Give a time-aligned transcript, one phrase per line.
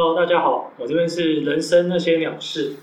[0.00, 2.76] Hello，大家好，我这边是人生那些鸟事。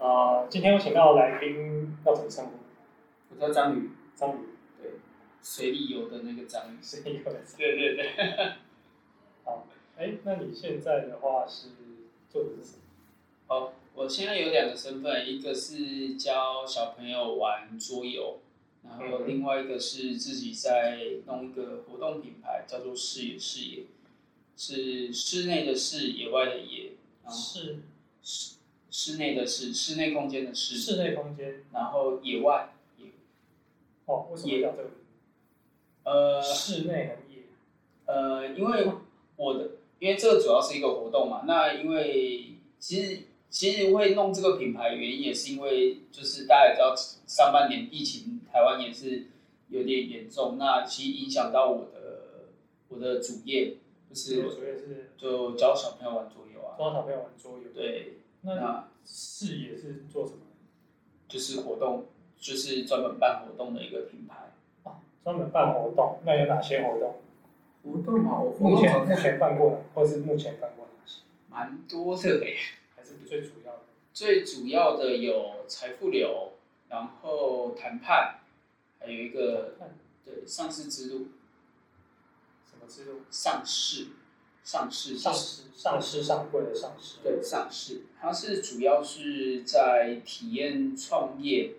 [0.00, 2.54] 啊、今天我请到来宾要怎么称呼？
[3.30, 4.40] 我叫张宇，张宇，
[4.82, 4.90] 对，
[5.40, 6.78] 水里游的那个张宇。
[6.82, 7.44] 是一个人。
[7.56, 8.10] 对对对。
[9.44, 11.68] 好，哎，那你现在的话是
[12.28, 12.82] 做的是什么？
[13.46, 18.40] 好，我现在有两个身份，一个是教小朋友玩桌游，
[18.82, 23.84] 然后嗯另外一个是自己在弄一个活动品牌，叫做视野视野，
[24.56, 26.92] 是室内的室，野外的野，
[27.24, 27.78] 然后室
[28.22, 28.56] 室
[28.90, 31.64] 室内的室，室内空间的室，室内空间。
[31.72, 33.06] 然后野外野，
[34.06, 34.90] 哦，为什么叫这个？
[36.04, 37.42] 呃室内很野。
[38.06, 38.86] 呃，因为
[39.36, 46.94] 我的，因为这个主要是一个活动嘛，那因为其实其实会弄这个品牌，原因也是因为就是大家也知道，
[47.26, 49.28] 上半年疫情台湾也是
[49.68, 52.48] 有点严重，那其实影响到我的
[52.88, 53.76] 我的主业，
[54.12, 57.70] 就是我主要是就教小朋友玩桌游啊，教小朋友玩桌游。。
[57.74, 60.40] 对，那那视野是做什么？
[61.28, 62.06] 就是活动，
[62.38, 64.52] 就是专门办活动的一个品牌。
[64.82, 66.18] 哦，专门办活动。
[66.26, 67.16] 那有哪些活动？
[67.82, 71.22] 活动嘛，我目前目前办过的，或是目前办过哪些？
[71.48, 72.56] 蛮多的嘞。
[72.94, 73.78] 还是最主要的？
[74.12, 76.52] 最主要的有财富流，
[76.90, 78.40] 然后谈判，
[79.00, 79.74] 还有一个
[80.22, 81.26] 对上市之路，
[83.30, 84.08] 上市，
[84.62, 87.18] 上市上市、上市、上柜的上市。
[87.22, 91.74] 对上市，它是主要是在体验创业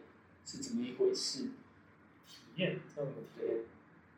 [0.45, 1.51] 是怎么一回事。
[2.27, 3.57] 体验怎么体验。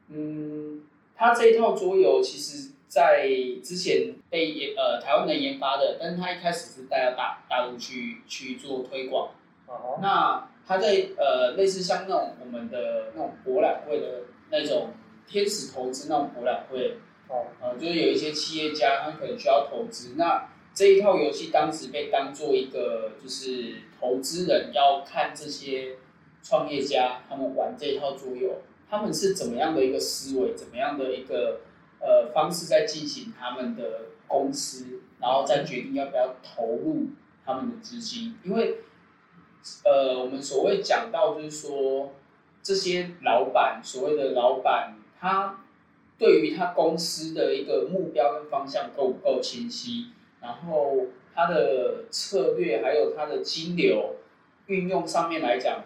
[0.10, 0.84] 嗯，
[1.16, 3.28] 它这一套桌游其实在
[3.64, 9.32] 之前被研呃台湾人研发的，但是它一开始是带到大大陆去去做推广。
[9.68, 10.00] 啊哈。
[10.02, 14.94] 那它在呃类似像那种我们的那种博览会的那种
[15.28, 25.96] 天使投资那种博览会，哦，呃，就是有一些企业家他可能需要投资，那这一套游戏当时被当做一个就是投资人要看这些
[26.44, 31.62] 创业家他们玩这一套桌游，他们是怎么样的一个思维，怎么样的一个
[32.00, 37.08] 呃方式在进行他们的公司，然后再决定要不要投入
[37.46, 38.80] 他们的资金，因为
[39.84, 42.14] 呃我们所谓讲到就是说
[42.62, 45.62] 这些老板所谓的老板他。
[46.18, 54.16] 对于他公司的一个目标跟方向够不够清晰，然后他的策略还有他的金流
[54.68, 55.84] 运用上面来讲，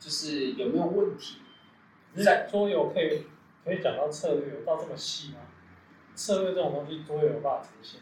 [0.00, 1.40] 就是有没有问题？
[2.24, 3.24] 在桌游可以
[3.66, 5.40] 可以讲到策略，到这么细吗？
[6.14, 8.00] 策略这种东西，桌游有办法呈现。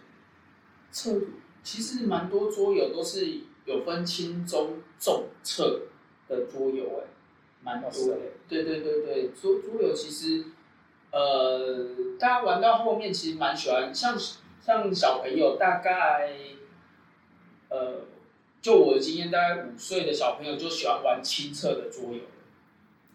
[0.93, 1.27] 策
[1.65, 5.81] 其实蛮多桌游都是有分轻中重策
[6.29, 7.07] 的桌游，哎，
[7.65, 8.17] 蛮多的。
[8.49, 10.45] 对对对对，桌桌游其实
[11.15, 11.87] 呃，
[12.19, 14.19] 大家玩到后面其实蛮喜欢，像
[14.61, 16.29] 像小朋友大概
[17.69, 18.01] 呃，
[18.61, 22.31] 就我的经验，大概五岁的小朋友就喜欢玩清澈的桌游了。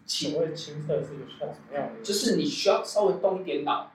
[0.06, 2.02] 所谓青色是需要什么样的？
[2.02, 3.92] 就是你需要稍微动一点脑，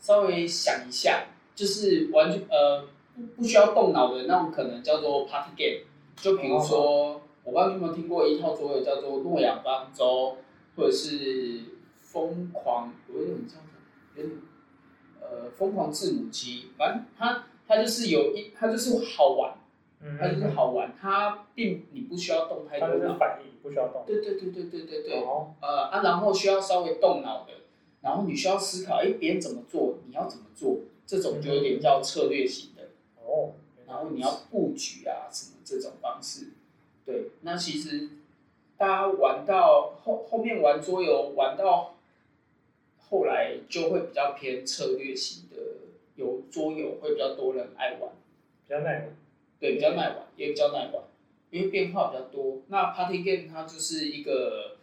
[0.00, 5.84] 稍微想一下，就是完全呃不不需要动脑的那种，可能叫做 party game。
[6.16, 10.36] 就比如说，我不知道你有没有听过一套桌游叫做《诺亚方舟》，
[10.76, 11.60] 或者是
[12.16, 13.76] 疯狂，有一种叫什么，
[14.14, 14.38] 有点
[15.20, 19.52] 呃疯狂字母机，反正它它就是有一它就是好玩，
[20.00, 22.94] 嗯，它就是好玩，它并你不需要动太多脑。
[22.94, 24.02] 就是反应，不需要动。
[24.06, 25.22] 对对对对对对对。
[25.22, 27.52] 哦，呃啊，然后需要稍微动脑的，
[28.00, 32.88] 然后你需要思考，哎，别人怎么做，你要怎么做，这种就有点叫策略型的，
[33.22, 33.52] 哦，
[33.86, 36.52] 然后你要布局啊什么这种方式，
[37.04, 38.08] 对，那其实
[38.78, 41.95] 大家玩到后后面玩桌游玩到
[43.08, 45.56] 后来就会比较偏策略型的，
[46.16, 48.10] 有桌游会比较多人爱玩，
[48.64, 49.16] 比较耐玩。
[49.58, 51.04] 对，比较耐玩，也比较耐玩，
[51.50, 52.62] 因为变化比较多。
[52.68, 54.76] 那 Party Game 它就是一个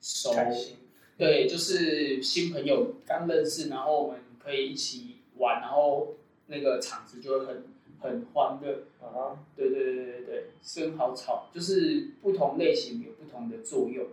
[0.00, 0.78] 手开心。
[1.16, 6.16] 对，就是新朋友刚认识，然后我们可以一起玩，然后
[6.46, 7.64] 那个场子就会很
[8.00, 8.86] 很欢乐。
[9.00, 14.08] 啊哈，对对对对对对，是很好吵，就是不同类型有不同的作用。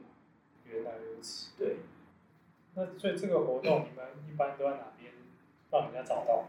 [0.70, 1.52] 原来如此。
[1.58, 1.78] 对，
[2.76, 5.12] 那所以这个活动你们一般都在哪边
[5.72, 6.46] 让人家找到？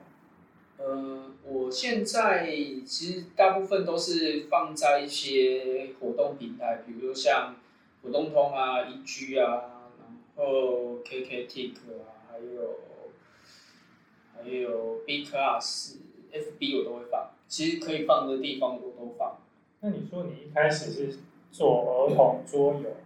[0.76, 2.47] 呃，我现在
[2.85, 7.55] 其实大部分都是放在一些活动平台，比如说像
[8.03, 12.81] 活动通啊、EG 啊，然后 KKTIC 啊，还有
[14.35, 15.99] 还有 B Class、
[16.32, 19.37] FB 我都会放，其实可以放的地方我都放。
[19.81, 21.19] 那你说你一开始是
[21.53, 22.97] 做儿童桌游，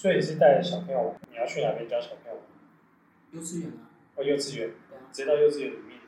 [0.00, 2.40] 所以你是带着小朋友，你要去哪边教小朋友？
[3.32, 5.98] 幼稚园啊，哦，幼稚园，对啊，直接到幼稚园里面。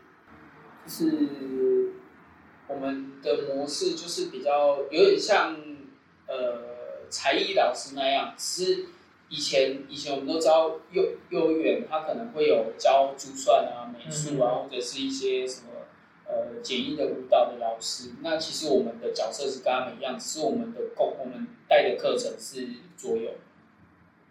[0.87, 1.91] 就是
[2.69, 5.57] 我们的模式就是比较有点像
[6.29, 8.87] 呃才艺老师那样，只是
[9.29, 15.67] 以前以前我们都知道幼幼儿园他可能会有教珠算啊、美术啊，或者是一些什么
[16.29, 18.11] 呃简易的舞蹈的老师。
[18.23, 23.33] 那其实我们的角色是跟他们一样，只是我们的共我们带的课程是桌游。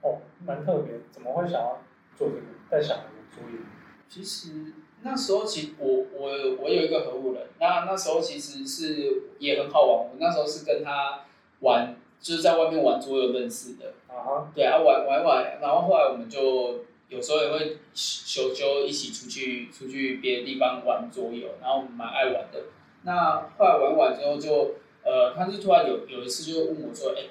[0.01, 1.81] 哦，蛮特别，怎么会想要
[2.15, 3.59] 做这个带小孩的桌游？
[4.07, 6.29] 其实那时候，其实我我
[6.61, 10.09] 我有一个合伙人，那那时候其实是也很好玩。
[10.09, 11.21] 我那时候是跟他
[11.59, 13.93] 玩，就是在外面玩桌游认识的。
[14.07, 22.63] 啊哈，对啊，玩玩玩，然后后来我们就有时候也会休休一起出去出去别的地方玩桌游，然后我们蛮爱玩的。
[23.03, 27.29] 那后来玩完之后就，呃，他就突然有有一次就问我说：“哎、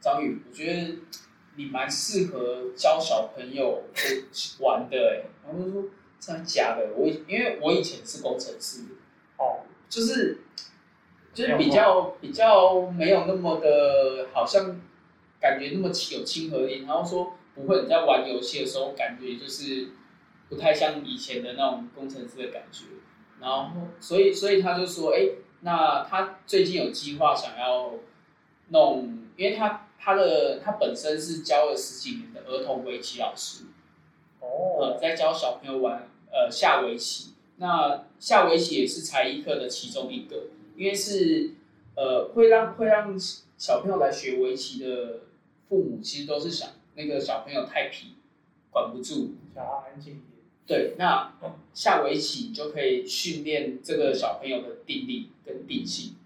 [0.00, 0.98] 张宇，我觉得
[1.56, 3.82] 你蛮适合教小朋友
[4.60, 5.84] 玩的、哎。”然后就说
[6.20, 6.90] ：“真的假的？
[6.96, 8.82] 我以因为我以前是工程师，
[9.38, 10.38] 哦，就是
[11.32, 14.80] 就是比较比较没有那么的，好像
[15.40, 16.84] 感觉那么有亲和力。
[16.86, 19.88] 然后说不会，你在玩游戏的时候感觉就是
[20.48, 22.84] 不太像以前的那种工程师的感觉。
[23.40, 23.70] 然后
[24.00, 25.28] 所以所以他就说，哎，
[25.60, 27.92] 那他最近有计划想要
[28.70, 33.64] 弄，因为他他的他本身是教了十几年的儿童围棋老师，
[34.40, 37.32] 呃，哦，在教小朋友玩呃下围棋。
[37.58, 41.54] 那下围棋也是才艺课的其中一个，因为是
[41.94, 43.18] 呃会让会让
[43.56, 45.20] 小朋友来学围棋的
[45.68, 48.08] 父母，其实都是想那个小朋友太皮，
[48.70, 49.30] 管不住。
[49.54, 50.26] 想要安静一点。
[50.66, 51.32] 对，那
[51.72, 56.16] 下围棋就可以训练这个小朋友的定力跟定性，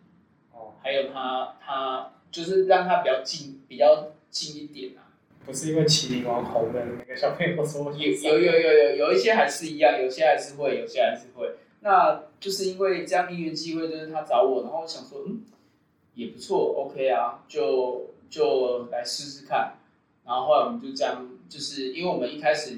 [0.53, 5.11] 哦，还有他他就是让他比较近比较近一点啊。
[5.47, 11.55] 不是因为麒麟王红的那个小朋友说有有有有有有一些还是一样，有些还是会，有些还是会。
[11.81, 15.41] 那就是因为这样因缘机会，就是他找我，然后我想说，嗯，
[16.15, 19.79] 也不错，OK 啊，就就来试试看。
[20.27, 22.77] 然后后来我们就这样，就是因为我们一开始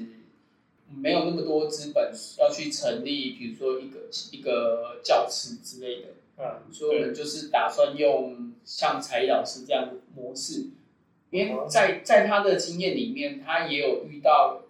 [0.89, 3.99] 没有那么多资本要去成立，比如说一个
[4.31, 6.07] 一个教室之类的，
[6.37, 10.67] 嗯，所以我们就是打算用像才艺老师这样的模式，
[11.29, 14.63] 因为在在他的经验里面，他也有遇到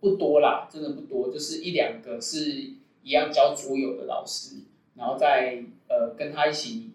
[0.00, 2.40] 不多啦，真的不多，就是一两个是
[3.02, 4.56] 一样教桌游的老师，
[4.94, 6.90] 然后在呃跟他一起，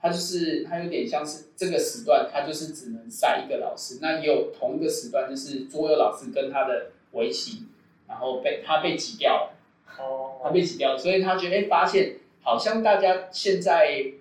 [0.00, 7.64] 他就是他有点像是这个时段，他就是只能赛一个老师，那也有同一个时段，就是桌游老师跟他的围棋，
[8.06, 9.56] 然后被他被挤掉了。
[9.98, 14.12] 哦他哦，被挤掉，所以他觉得哎，发现好像大家现在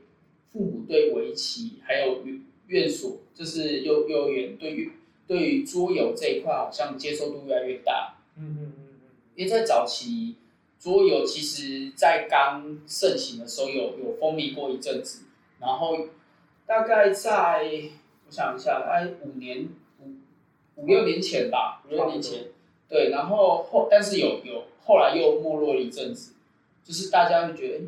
[0.51, 4.91] 父母对围棋还有院院所，就是幼幼儿园对于
[5.27, 8.17] 对于桌游这一块，好像接受度越来越大。
[8.37, 9.09] 嗯嗯嗯嗯。
[9.35, 10.35] 因为在早期
[10.79, 15.25] 桌游其实，在刚盛行的时候有有风靡过一阵子，
[15.59, 16.07] 然后
[16.65, 17.63] 大概在
[18.27, 19.69] 我想一下，大概五年
[19.99, 22.47] 五五六年前吧，五六年前，
[22.87, 26.33] 对，然后后但是有有后来又没落了一阵子，
[26.83, 27.83] 就是大家会觉得，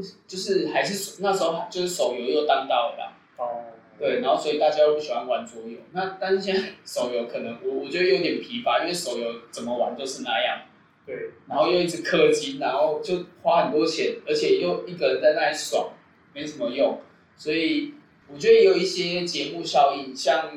[0.00, 3.64] 诶就是还是那时候就是手游又当道了哦，
[3.98, 10.60] 对，然后所以大家又不喜欢玩桌游，那但是现在 手游可能我我觉得有点疲乏，因为手游怎么玩都是那样。
[11.06, 15.90] 对，然后又一直氪金，然后就花很多钱，而且又一个人在那里爽，
[16.34, 17.00] 没什么用。
[17.36, 17.94] 所以
[18.26, 20.50] 我觉得也有一些节目效应，像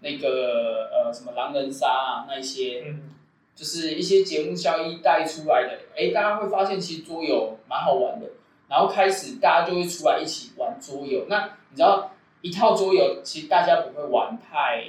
[0.00, 3.11] 那个呃什么狼人杀啊那一些，嗯，
[3.54, 5.78] 就是一些节目效应带出来的。
[5.96, 8.26] 哎，大家会发现其实桌游蛮好玩的，
[8.68, 11.26] 然后开始大家就会出来一起玩桌游。
[11.28, 14.84] 那你知道一套桌游，其实大家不会玩太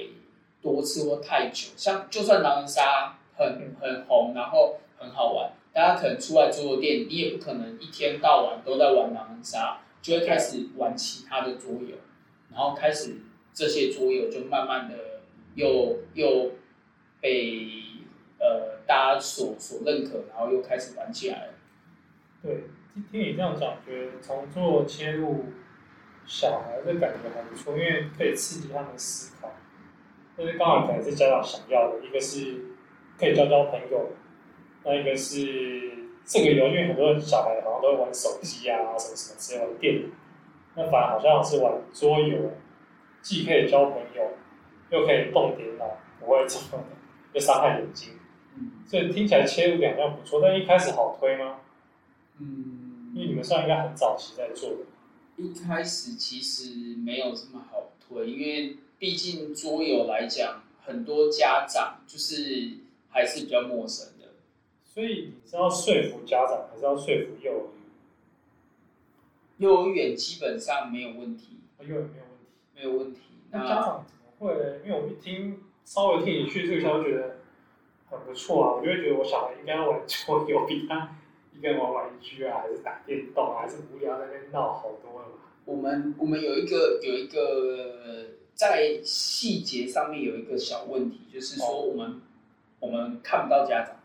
[0.62, 11.96] 多次或太久，像就算狼人杀很很红，然后很好玩，大家可能出来桌游店，你也不可能一天到晚都在玩狼人杀，就会开始玩其他的桌游，
[12.50, 13.18] 然后开始
[13.52, 14.94] 这些桌游就慢慢的
[15.54, 16.52] 又又
[17.20, 17.83] 被
[18.44, 21.52] 呃大家所所认可，然后又开始玩起来了。
[22.42, 22.64] 对，
[23.10, 25.46] 听你这样讲，觉得从做切入
[26.26, 29.50] 小孩的感觉还不错，因为可以刺激他们思考，
[30.36, 32.66] 就是刚好可能是家长想要的，一个是
[33.18, 34.10] 可以交交朋友，
[34.84, 35.40] 那一个是
[36.26, 40.08] 这个游，因为很多小孩好像都会玩手机啊，什么什么之类的电脑，
[40.76, 42.52] 那反而好像是玩桌游，
[43.22, 44.32] 既可以交朋友，
[44.90, 46.84] 又可以动点脑，不会这么
[47.32, 48.12] 会伤害眼睛，
[48.86, 51.60] 所以听起来切入点好像不错，但一开始好推吗？
[52.38, 54.76] 嗯因为嗯，你们算应该很早期在做的，
[55.36, 64.30] 一开始其实没有这么好推，因为毕竟桌游来讲，很多家长就是还是比较陌生的。
[64.84, 67.64] 所以你是要说服家长，还是要说服幼儿园？
[69.58, 72.40] 幼儿园基本上没有问题，幼儿园没有问题。
[72.74, 73.20] 没有问题。
[73.52, 74.78] 那家长怎么会呢？
[74.84, 77.36] 因为我一听稍微听你叙述一下，我觉得
[78.16, 78.72] 很不错啊。
[78.74, 81.16] 我就会觉得我小孩应该玩桌游，比他
[81.52, 85.34] 一个人玩玩具啊，还是打电动啊，还是无聊在那边闹好多了吧？
[85.64, 92.20] 我们我们有一个有一个在细节上面有一个小问题，就是说我们、
[92.80, 93.96] 我们看不到家长，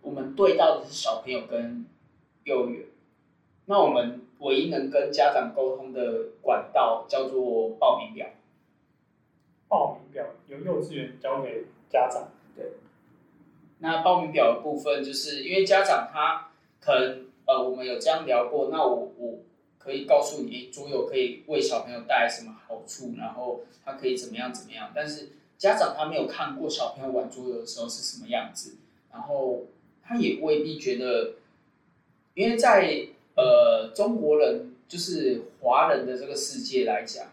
[0.00, 1.86] 我们对到的是小朋友跟
[2.44, 2.86] 幼儿园，
[3.66, 8.26] 那我们唯一能跟家长沟通的管道叫做报名表。
[9.68, 12.28] 报名表由幼稚园交给家长，
[13.82, 19.40] 那报名表的部分，就是因为家长他可能呃，我们有这样聊过，那我我
[19.76, 28.76] 可以告诉你，诶桌游可以为小朋友带来什么好处，然后他可以怎么样怎么样，但是家长他没有看过小朋友玩桌游的时候是什么样子，
[29.10, 29.64] 然后
[30.04, 31.32] 他也未必觉得，
[32.34, 37.26] 因为在呃中国人就是华人的这个世界来讲。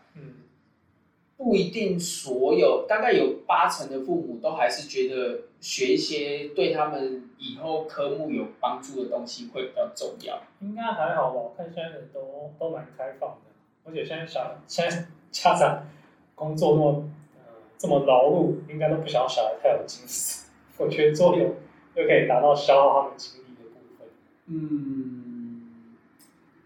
[1.40, 10.42] 嗯，不一定所有，大概有八成的父母都还是觉得学一些对他们以后科目有帮助的东西会比较重要。
[10.60, 11.36] 应该还好吧？
[11.36, 13.52] 我看现在人都都蛮开放的，
[13.86, 15.88] 而且现在小现在家长
[16.36, 17.42] 工作那么呃
[17.78, 20.46] 这么劳碌，应该都不想要小孩太有精神。
[20.78, 21.56] 我觉得桌游
[21.96, 24.08] 又可以达到消耗他们精力的部分。
[24.48, 25.96] 嗯，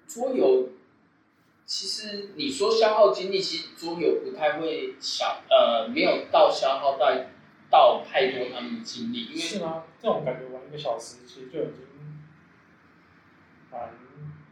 [0.08, 0.70] 桌游
[1.66, 7.12] 其实你说消耗精力，其实桌游不太会消呃没有到消耗到
[7.70, 9.84] 到太多他们的精力，因为是吗？
[10.02, 11.86] 这种感觉玩一个小时，其实就已经
[13.72, 13.90] 蛮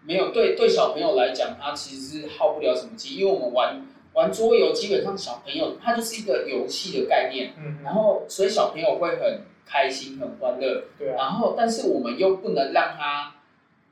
[0.04, 13.36] 没有对对小朋友来讲，他其实是耗不了什么精，因为我们玩玩桌游，基本上小朋友他就是一个游戏的概念，嗯，然后所以小朋友会很开心、很欢乐，对啊，然后但是我们又不能让他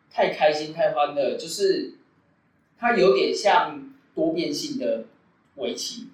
[0.09, 1.93] 太开心、太欢乐，就是
[2.79, 5.03] 它有点像多变性的
[5.55, 6.09] 围棋，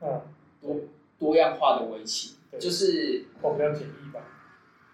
[0.00, 0.20] 嗯，
[0.60, 0.76] 多
[1.18, 4.20] 多样化的围棋，对就是我比较简易吧。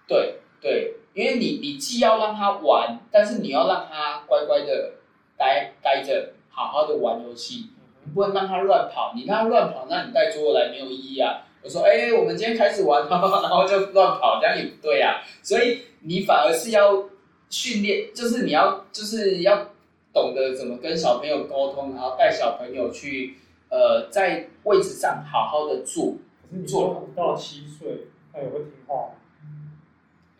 [0.06, 4.92] 对对，因为你你既要让他玩，但是你要让他乖乖的
[5.36, 7.70] 待待着，好好的玩游戏，
[8.04, 9.12] 你嗯不能让他乱跑。
[9.16, 11.42] 你让他乱跑，那你带桌游来没有意义啊。
[11.62, 15.22] 我说，哎、我们今天开始玩， 然后就乱跑，这样也不对啊。
[15.42, 17.08] 所以你反而是要
[17.48, 19.71] 训练，就是你要就是要
[20.12, 23.38] 懂得怎么跟小朋友沟通，然后带小朋友去
[23.70, 26.16] 呃在位置上好好的坐。
[26.42, 29.10] 可是你说五到七岁，他也会听话吗？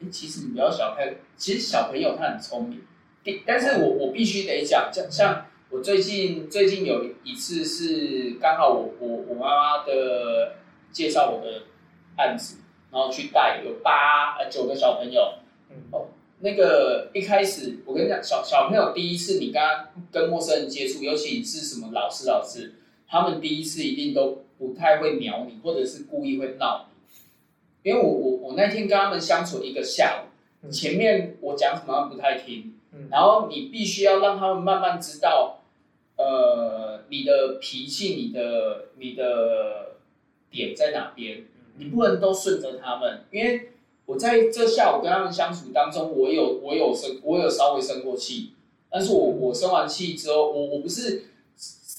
[0.00, 2.82] 诶其实你不要小看，其实小朋友他很聪明，
[3.24, 10.56] 第但是我我必须得讲，像像我最近最近有一次是刚好我我我妈妈的
[10.90, 11.62] 介绍我的
[12.16, 12.58] 案子，
[12.90, 15.34] 然后去带有八呃九个小朋友，
[15.70, 15.76] 嗯，
[16.44, 22.74] 那个一开始我跟你讲，小小朋友第一次你跟他跟陌生人接触，尤其你是什么老师老师，
[23.08, 27.90] 他们第一次一定都不太会鸟你，或者是故意会闹你。
[27.90, 30.70] 因为我我我那天跟他们相处一个下午，嗯。
[30.70, 33.08] 前面我讲什么他们不太听，嗯。
[33.08, 35.60] 然后你必须要让他们慢慢知道，
[36.16, 39.96] 呃，你的脾气、你的你的
[40.50, 41.44] 点在哪边，
[41.76, 43.71] 你不能都顺着他们，因为
[44.12, 48.52] 我在这下午跟他们相处当中，我有我有生我有稍微生过气，
[48.90, 51.24] 但是我我生完气之后，我我不是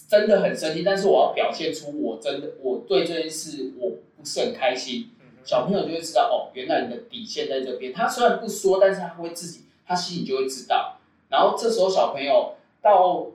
[0.08, 7.92] 真的很生气，但是我要表现出我真的我对这件事我不是很开心，嗯小朋友就会知道哦，原来你的底线在这边。
[7.92, 10.98] 他虽然不说，但是他会自己，他心里就会知道。
[11.30, 13.26] 然后这时候小朋友到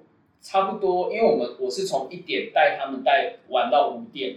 [0.40, 4.36] 差不多，因为我们我是从一点带他们带玩到五点，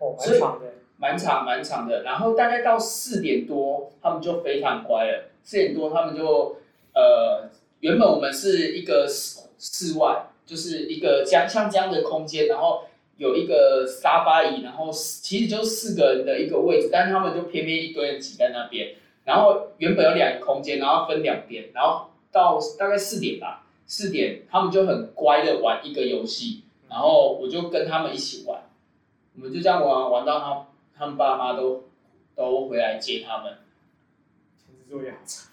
[0.00, 0.66] 哦，所以蛮长的，
[0.98, 2.02] 蛮长蛮长的。
[2.02, 5.30] 然后大概到四点多，他们就非常乖了。
[5.42, 6.56] 四点多他们就
[6.94, 7.48] 呃，
[7.80, 12.84] 原本我们是一个室室外，就是一个像像这样的空间，然后
[13.16, 18.94] 有一个沙发椅，然后其实就是四个人的一个位置，但是他们就偏偏一堆人挤在那边。
[19.24, 28.60] 然后原本有两个空间，然后分两边，然后到大概四点吧，四点他们就很乖的玩一个游戏，然后我就跟他们一起玩，
[29.34, 31.84] 我们就这样玩玩到他他们爸妈都
[32.34, 33.58] 都回来接他们。
[34.58, 35.50] 前置作业好长。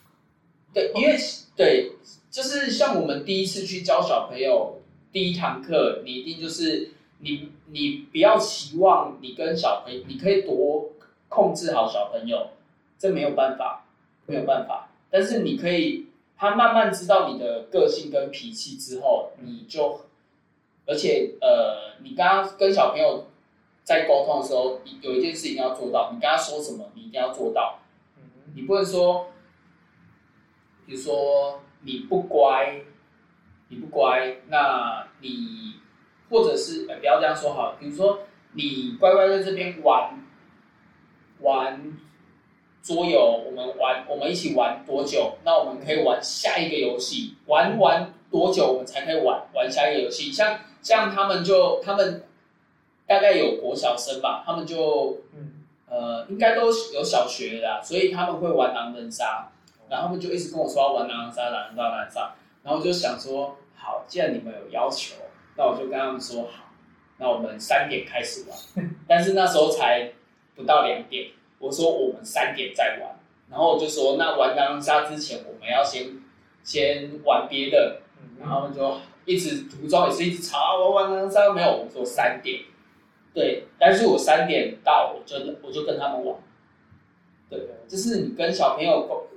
[0.74, 1.18] 对，因为
[1.56, 1.92] 对，
[2.32, 4.82] 就是像我们第一次去教小朋友
[5.12, 10.92] 第一堂课，你一定就是你你不要期望你跟小朋友，你可以多
[11.30, 12.50] 控制好小朋友，
[12.98, 13.86] 这没有办法，
[14.26, 14.90] 没有办法。
[15.12, 20.02] 但是你可以，他慢慢知道你的个性跟脾气之后，你就，
[20.88, 23.28] 而且呃，你刚刚跟小朋友
[23.84, 27.80] 在沟通的时候，有一件事一定要做到，你跟他说什么，你一定要做到。
[28.18, 28.24] 嗯
[28.56, 29.32] 你不能说，
[30.86, 32.82] 比如说你不乖，
[33.70, 35.80] 你不乖，那你
[36.30, 38.20] 或者是、呃、不要这样说好了，比如说
[38.54, 40.20] 你乖乖在这边玩
[41.40, 41.98] 玩
[42.82, 45.38] 桌游，我们玩我们一起玩多久？
[45.44, 50.32] 那我们可以玩下一个游戏，玩玩多久我们才可以玩玩下一个游戏？
[50.32, 52.24] 像像他们就他们
[53.08, 59.50] 大概有国小生吧，他们就嗯，呃应该都有小学的啦，所以他们会玩狼人杀。
[59.90, 62.34] 然后他们就一直跟我说要玩狼人杀，狼人杀，狼人杀。
[62.64, 65.16] 然后我就想说，好，既然你们有要求，
[65.56, 66.72] 那我就跟他们说好，
[67.18, 68.58] 那我们三点开始玩。
[69.08, 70.12] 但是那时候才
[70.56, 71.28] 不到两点，
[71.60, 73.16] 我说我们三点再玩。
[73.52, 76.08] 然后我就说，那玩狼人杀之前，我们要先
[76.64, 78.00] 先玩别的。
[78.20, 82.62] 嗯然后他们就一直途中也是一直吵，我玩狼人杀没有，我说三点。
[83.34, 86.38] 对，但是我三点到，我就我就跟他们玩。
[87.50, 89.28] 对，就是你跟小朋友沟，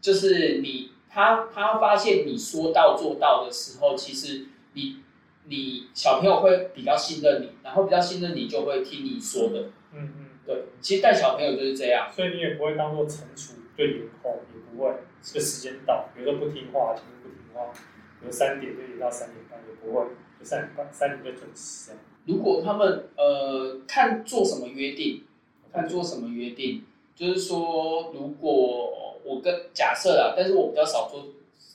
[0.00, 5.02] 就是你他他发现你说到做到的时候，其实你
[5.44, 9.70] 你小朋友会比较信任你，然后比较信任你就会听你说的。
[9.92, 12.10] 嗯嗯，对，其实带小朋友就是这样。
[12.10, 14.90] 所以你也不会当做惩处就延后，也不会
[15.20, 17.70] 这个时间到，比如说不听话，前面不听话，
[18.18, 20.06] 比如三点就延到三点半，也不会，
[20.38, 22.00] 就三点半三点就准时这样。
[22.24, 25.24] 如果他们呃看做什么约定，
[25.72, 26.84] 看做什么约定，
[27.16, 31.24] 就是说，如果我跟假设啦，但是我比较少做，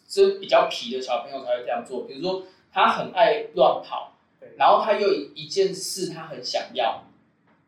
[0.07, 2.03] 就是比较皮的小朋友才会这样做。
[2.03, 7.03] 比如说，他很爱乱跑对，然后他又有一件事他很想要，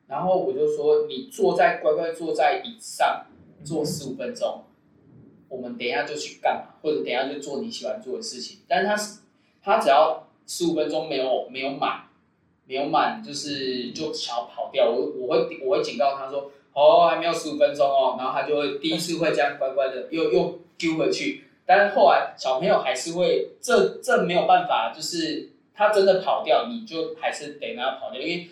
[0.08, 3.26] 然后我就说，你坐在乖乖坐在椅子上
[3.64, 4.64] 坐十五分钟，
[5.48, 8.60] 我们等一下就去干嘛，或者等一下就做你喜欢做的事情。
[8.68, 9.20] 但是他是
[9.64, 12.04] 他只要十五分钟没有没有满，
[12.70, 28.50] 没有满就是就想要跑掉，我我会我会警告他说，哦还没有十五分钟哦，然后他就会第一次会这样乖乖的又又丢回去，但是后来小朋友还是会，这这没有办法，就是他真的跑掉，你就还是得让他跑掉，因为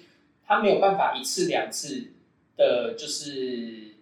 [0.48, 2.08] 他没有办法一次两次
[2.58, 3.94] 的，就是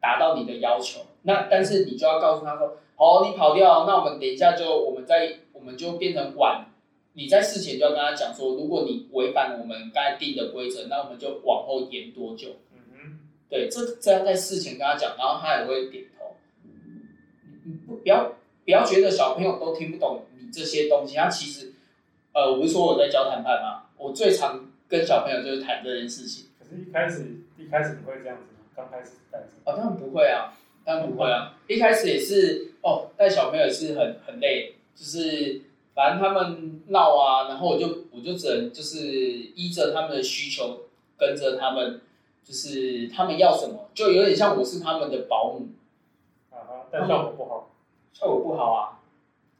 [0.00, 1.02] 达到你的要求。
[1.22, 6.66] 那但是你就要告诉他说，哦，你跑掉，那我们等一下就我们再我们就变成晚。
[7.14, 12.56] 你在事前就要跟他讲说，如果你违反我们刚才定的规则，那我们就往后延多久。
[12.72, 13.18] 嗯
[13.48, 16.36] 对，这这样在事前跟他讲，然后他也会点头。
[17.64, 21.72] 你不不要不要觉得小朋友都听不懂你这些东西，他其实，
[22.32, 23.90] 呃，我不是说我在教谈判吗？
[23.98, 26.46] 我最常跟小朋友就是谈这件事情。
[26.58, 27.26] 可是，一开始
[27.58, 28.60] 一开始你会这样子吗？
[28.74, 31.58] 刚开始带着，哦，当然不会啊，当然不会啊。
[31.66, 35.60] 一开始也是哦，带小朋友也是很很累，就是
[36.00, 40.84] 反正他们闹啊，然后我就我就只能就是依着他们的需求，
[41.18, 42.00] 跟着他们，
[42.42, 45.68] 就是他们要什么，就有点像我是他们的保姆。
[46.50, 47.70] 啊哈，但效果不好。
[48.14, 48.98] 效果不好啊，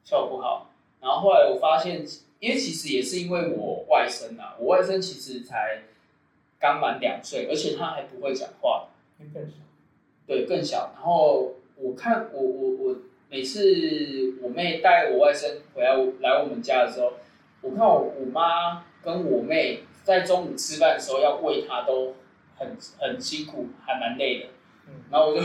[0.02, 0.70] 效果不好。
[1.02, 2.06] 然后后来我发现，
[2.38, 5.82] 因为其实也是因为我外甥啊，我外甥其实才
[6.58, 8.88] 刚满两岁，而且他还不会讲话，
[9.34, 9.56] 更小。
[10.26, 10.92] 对，更小。
[10.94, 12.96] 然后我看我我我
[13.30, 17.12] 每次我妹带我外甥回来来我们家的时候，
[17.60, 22.16] 我看我我妈跟我妹在中午吃饭的时候要喂他都
[22.56, 24.46] 很很辛苦，还蛮累的。
[24.88, 25.42] 嗯，然后我就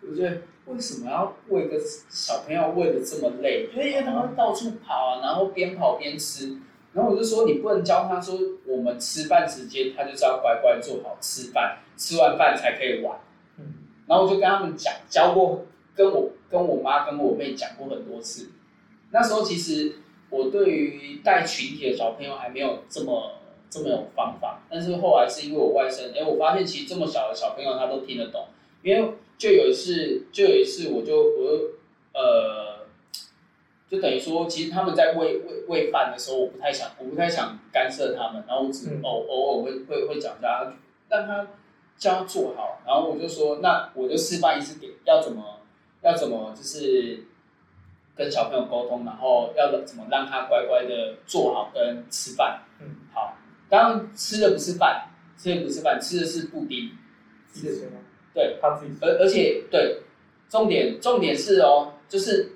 [0.00, 3.68] 我觉得为什么要喂个小朋友喂的这么累？
[3.72, 6.58] 因为他们到处跑啊，然后边跑边吃。
[6.92, 13.16] 然后我就说你不能教他说我们吃饭时间他就是要乖乖做好吃饭，吃完饭才可以玩。
[13.58, 13.74] 嗯，
[14.08, 18.50] 然后我就跟他们讲，教过跟我跟我妈跟我妹讲过很多次。
[19.10, 19.96] 那时候其实
[20.30, 23.32] 我对于带群体的小朋友还没有这么
[23.70, 28.46] 这么有方法，但是后来是因为我外甥，哎，我发现其实这么小的小朋友他都听得懂，
[28.82, 31.70] 因为就有一次，就有一次我就我就
[32.14, 32.86] 呃，
[33.88, 39.00] 就等于说，其实他们在喂喂喂饭的时候，我不太想我不太想干涉他们，然后我只嗯。
[39.02, 40.72] 偶偶尔会会会讲一下，
[41.08, 41.46] 让他
[41.98, 45.60] 教做好，然后我就说，那我就示范一次给要怎么
[46.02, 47.24] 要怎么就是
[48.14, 52.60] 跟小朋友沟通，然后要怎么让他乖乖的做好跟吃饭。
[52.80, 53.36] 嗯，好，
[53.68, 56.90] 当然吃的不是饭，吃的不是饭，吃的是布丁。
[57.48, 57.98] 自己吃吗？
[58.34, 58.92] 对，他自己。
[59.00, 60.00] 而而且对，
[60.48, 62.52] 重点重点是哦，就是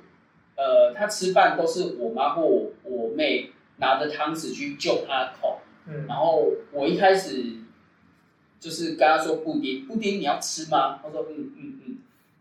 [0.56, 7.44] 呃，他吃饭都是我妈或我我妹拿着汤匙去救他的口，嗯，然后我一开始
[8.58, 10.98] 就是跟他说布丁，布丁你要吃吗？
[11.02, 11.95] 他说嗯嗯嗯，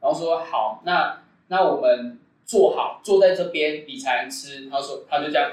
[0.05, 4.69] 然后说好，那那我们坐好，坐在这边你才能吃。
[4.69, 5.49] 他说他就这样，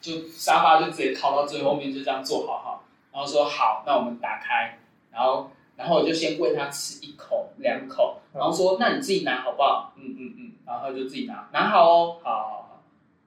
[0.00, 2.80] 就沙发就直接靠到最后面，就这样坐好哈。
[3.12, 4.78] 然后说好，那我们打开，
[5.12, 9.92] 然后然后我就先喂他吃一口两口，然后说那你自己拿好不好？
[9.98, 12.82] 嗯嗯嗯，然后他就自己拿，拿好哦，好好好。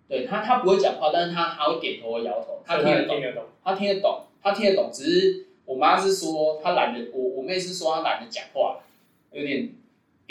[0.09, 3.43] 对他他不会讲话，但是他他会点头和摇头，他听得懂，听得懂。
[3.63, 8.79] 他听得懂，他听得懂，只是我妈是说他懒得，我我妹是说她懒得讲话，
[9.31, 9.69] 有点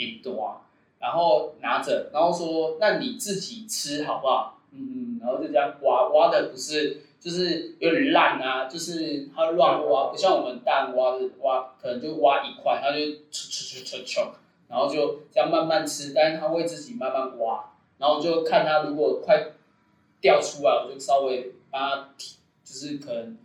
[0.05, 0.61] 顶多啊。
[0.99, 4.59] 然后拿着，然后说那你自己吃好不好？
[4.71, 14.27] 嗯嗯，然后就这样挖挖的不是就是有点烂啊，就是他乱挖，不像我们蛋挖的挖，可能就挖一块，他就唰唰唰唰唰，
[14.69, 17.65] 然后就这样慢慢吃，但是他会自己慢慢挖，
[17.97, 19.53] 然后就看他如果快
[20.21, 23.37] 掉出来，我就稍微帮他提，就是可能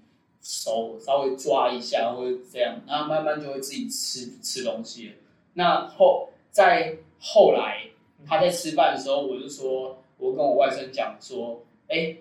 [0.42, 5.14] 手稍微抓一下或者这样，然后慢慢就会自己吃吃东西了。
[5.54, 7.82] 那后在后来
[8.26, 12.16] 他在吃饭的时候，我就说，我跟我外甥讲说，哎，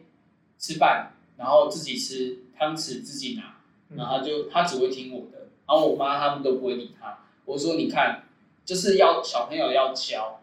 [0.59, 3.55] 吃饭，然后自己吃，汤匙自己拿，
[3.95, 7.17] 然后他就他只会听我的，然后我妈他们都不会理他。
[7.45, 8.23] 我说你看，
[8.65, 10.41] 就是要小朋友要教，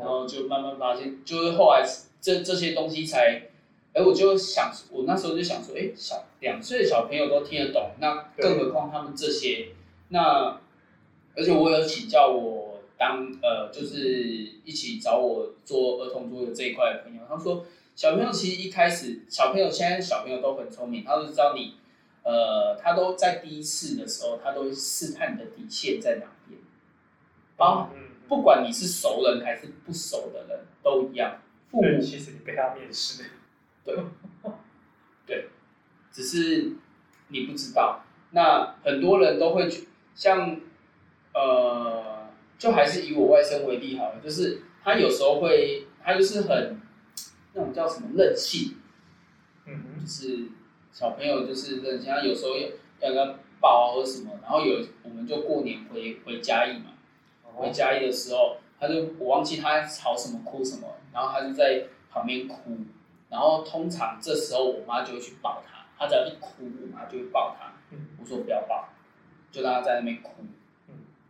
[0.00, 1.86] 然后就慢慢发现，就是后来
[2.20, 3.50] 这这些东西才，
[3.92, 9.68] 哎，我就想，我那时候就想说，哎，小两岁的小朋友都听得懂，那更何况他们这些，
[10.08, 10.60] 那
[11.34, 13.98] 而且我有请教我当呃，就是
[14.64, 17.64] 一起找我做儿童桌游这一块的朋友，他说
[17.94, 21.76] 小朋友其实一开始，小朋友现在小朋友都很聪明，他都知道你，
[22.22, 26.60] 呃，他都在第一次的时候，他都会试探你的底线在哪边，
[27.56, 31.40] 包嗯，不管你是熟人还是不熟的人都一样，
[31.70, 33.24] 父，母其实你被他面试，
[33.84, 33.96] 对，
[35.26, 35.48] 对
[36.12, 36.72] 只是
[37.28, 38.04] 你不知道。
[38.34, 40.58] 那很多人都会去，像
[41.34, 46.80] 呃，就还是以我外甥为例好了，就是他有时候会，他就是很
[47.54, 48.76] 那种叫什么任性，
[49.66, 50.48] 嗯就是
[50.92, 52.68] 小朋友就是任性，他有时候要
[53.00, 56.92] 要跟他抱啊或什么，然后有我们就过年回回嘉义嘛，
[57.42, 62.76] 回哼，嘉义的时候，他就我忘记他吵什么哭什么，然后他就在旁边哭，
[63.30, 68.08] 然后通常这时候我妈就会去抱他，他只要一哭，我妈就会抱他，嗯。
[68.20, 68.88] 我说不要抱，
[69.50, 70.48] 就让他在那边哭，嗯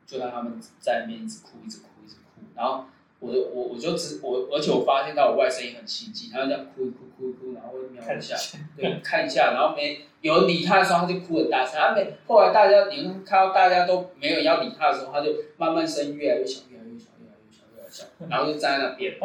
[0.07, 2.85] 就让他们在那边一直哭一直哭一直哭，然后
[3.19, 8.37] 我就我我就只我而且我发现到我外甥也很心机，他就这样哭一哭哭一哭，然后会瞄一下，
[8.77, 11.81] 对，看一下，然后没有人理他的时候，他就哭很大声。
[11.81, 19.19] 他没后来大家你看到大家都没有要理他的时候，他就慢慢声越来越小，越来越小，越来越小，越来越小，然后就站在那边。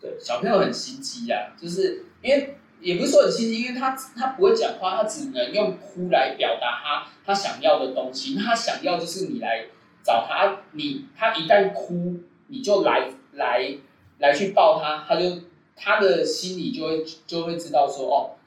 [0.00, 8.34] 对，小朋友很心机呀，就是因为也不是说很心机，因为他他不会讲话，他只能用哭来表达他他想要的东西。
[8.36, 9.66] 那他想要就是你来
[10.08, 13.76] 找他，你他一旦哭，你就来来
[14.20, 15.42] 来去抱他，他就
[15.76, 18.40] 他的心里就会就会知道说哦，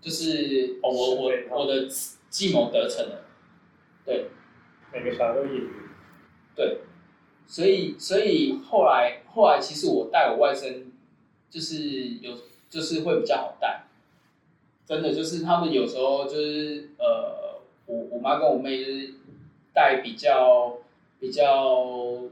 [0.00, 1.86] 就是哦我我我的
[2.28, 3.24] 计谋得逞了，
[4.04, 4.26] 对，
[4.92, 5.70] 每个小孩都演员，
[6.56, 6.78] 对
[7.46, 10.82] 所以所以后来后来其实我带我外甥
[11.48, 11.76] 就是
[12.20, 12.36] 有
[12.68, 13.84] 就是会比较好带，
[14.84, 19.14] 真的就是他们有时候就是呃我我妈跟我妹就是
[19.72, 20.77] 带比较
[21.20, 22.28] 比较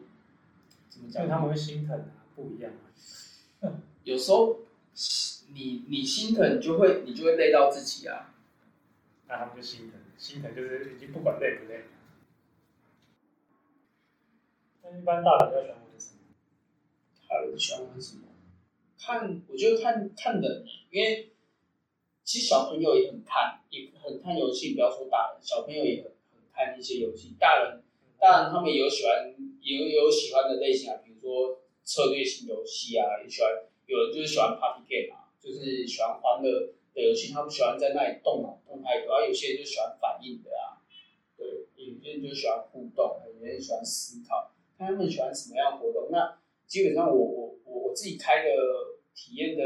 [0.89, 2.73] 怎么讲因为他们会心疼啊，不一样
[3.61, 3.81] 啊。
[4.05, 4.61] 有时候
[5.53, 8.35] 你你心疼就会你就会累到自己啊，
[9.29, 11.85] 那他们就心疼，心疼就是已经不管累不累。
[14.83, 16.21] 那一般大人比较喜欢玩什么？
[17.29, 18.23] 大人喜欢玩什么？
[18.99, 21.33] 看，我觉得看看人，因为
[22.25, 24.75] 其实小朋友也很看，也很看游戏。
[24.75, 27.35] 不要说大人，小朋友也很很看一些游戏。
[27.39, 27.83] 大人，
[28.19, 33.51] 当然他们有喜欢，有有喜欢的类型啊，比如说策略性游戏啊，也喜欢。
[33.87, 39.15] 有人就是喜欢 party game 啊，就是喜欢欢乐的游戏，他们喜欢在那里动脑动太多。
[39.15, 40.83] 而、有些人就喜欢反应的啊，
[41.37, 46.11] 对，有些人就喜欢互动，有些人喜欢思考，他们喜欢什么样的活动。
[46.11, 48.51] 那基本上我我我我自己开的
[49.15, 49.63] 体验的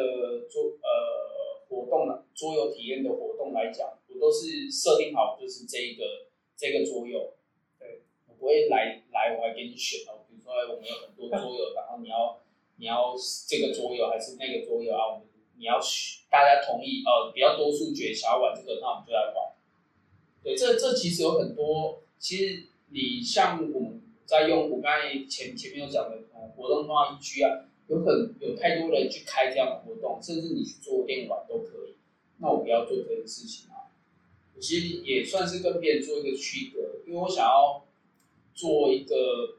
[0.50, 6.04] 桌呃活动呢，桌游体验的活动来讲，我都是设定好就是这一个
[6.58, 7.32] 这个桌游，
[8.40, 12.40] 不会来来我还给你选哦，比如说我们有很多桌游，然后你要
[12.78, 13.14] 你要
[13.46, 15.78] 这个桌游还是那个桌游啊，我们你要
[16.30, 19.52] 大家同意呃比较多数决想要玩这个，那我们就来玩。
[20.42, 26.16] 对，这这其实有很多，其实你像我们在用我刚才前前面有讲的
[26.56, 31.96] 活动化 EG 啊，有很有太多人去开这样的活动，甚至你去做电玩都可以。
[32.38, 33.92] 那我不要做这件事情啊，
[34.54, 37.84] 我其实也算是跟别人做一个区隔，因为我想要
[38.60, 39.56] 做一个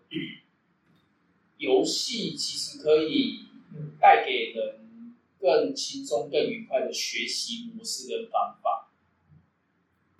[1.57, 8.91] 游戏，其实可以嗯带给人更轻松、更愉快的学习模式跟方法。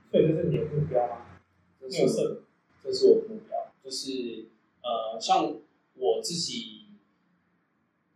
[0.10, 1.40] 所以这是你的目标吗？
[1.80, 2.42] 这是
[2.84, 4.48] 这是我的目标，就是
[4.82, 5.56] 呃，像
[5.94, 6.88] 我自己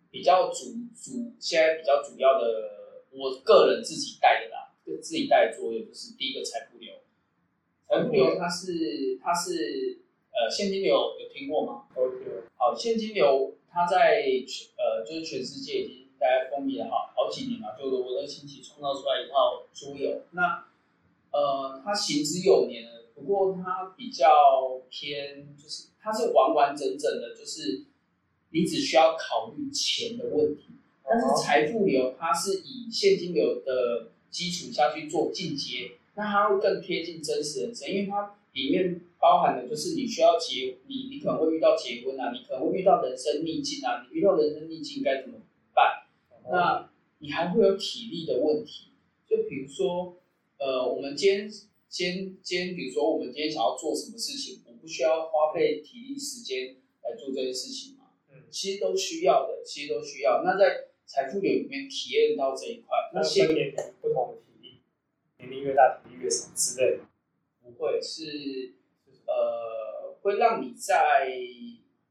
[0.09, 6.95] 比较主主现在比较主要的，我个人自己带的啦，自己带的作业就是第一个财富流。
[7.87, 9.99] 财富流它是它是
[10.35, 11.83] 呃现金流有听过吗？
[11.95, 12.43] 都有。
[12.57, 20.21] 好，现金流它在全呃就是全世界已经大概风靡了好好几年了，就罗伯特清崎创造出来一套桌游。
[20.31, 20.65] 那
[21.31, 27.85] 呃它行之有年了，不过它比较偏就是它是完完整整的，就是
[28.51, 30.63] 你只需要考虑钱的问题。
[31.07, 45.39] 但是财富流它是以现金流的基础下去做进阶，那它会更贴近真实人生，因为它里面包含的就是你需要结，你你可能会遇到结婚啊，你可能会遇到人生逆境啊，你遇到人生逆境该怎么
[45.73, 46.07] 办？
[46.49, 46.89] 那
[47.19, 48.91] 你还会有体力的问题，
[49.27, 50.15] 就比如说，
[50.57, 51.51] 呃，我们今天
[51.89, 58.05] 今今天，比如说我们今天想要做什么事情，我不需要花费体力时间来做这件事情嘛？
[58.31, 60.43] 嗯，其实都需要的，其实都需要。
[60.45, 64.79] 那在财富流里面体验到这一块，那现年龄不同的体力，
[65.39, 67.03] 年龄越大体力越少之类的。
[67.65, 68.75] 不会是
[69.25, 71.27] 呃，会让你在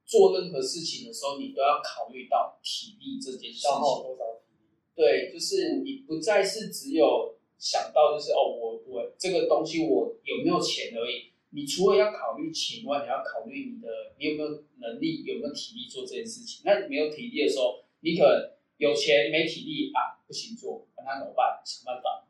[0.04, 3.70] 做任何事情的时候，你都要考虑到体力这件事情。
[4.96, 11.30] 对，就是你不再是只有想到就是哦，我我这个东西我有没有钱而已。
[11.50, 13.88] 你除了要考虑钱外，你要考虑你的
[14.18, 16.62] 你有没有能力，有没有体力做这件事情。
[16.64, 21.62] 那你没有体力的时候，你可能有钱没体力啊，不行做，那怎么办？
[21.64, 22.26] 想办法。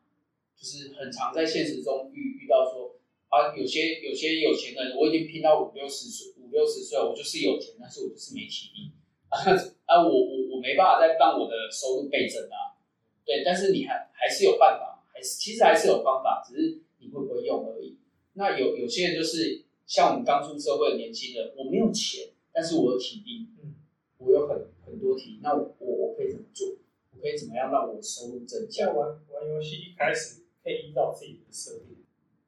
[0.56, 2.96] 就是很常在现实中遇遇到说
[3.34, 8.92] 啊，有些有些有钱人，我已经拼到五六十岁，五六十岁，我就是有钱，但是我就是没体力
[9.28, 9.42] 啊
[9.86, 12.78] 啊，我我我没办法再让我的收入倍增啊。
[13.26, 17.98] 对，但是你还还是有办法，还是其实还是有方法，只是你会不会用而已。
[18.34, 23.74] 那有有些人就是像我们刚出社会的年轻人，我没有钱，但是我有体力，嗯，
[24.18, 26.68] 我有很很多体力，那我我我可以怎么做？
[27.16, 28.86] 我可以怎么样让我收入增加？
[28.86, 31.93] 像玩玩游戏一开始可以依照自己的设定，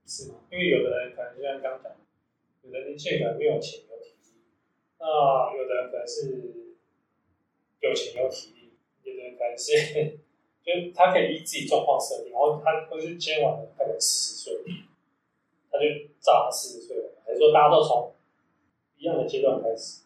[0.07, 0.37] 是吗？
[0.51, 1.92] 因为有的人可能就像刚讲，
[2.62, 4.40] 有的年轻人可能没有钱有体力，
[4.99, 5.07] 那
[5.57, 6.77] 有的人可能是
[7.81, 10.19] 有钱有体力，有的人可能是
[10.62, 14.62] 就他可以依自己状况设定，然后他或是今天晚的可能四十岁，
[15.71, 15.85] 他就
[16.21, 18.14] 照他四十岁了，还是说大家都从
[18.99, 20.03] 一样的阶段开始？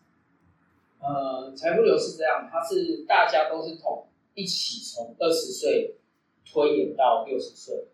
[1.00, 5.96] 呃，财富流是这样，它是大家都是从一起从二十岁
[6.44, 7.86] 推演到六十岁，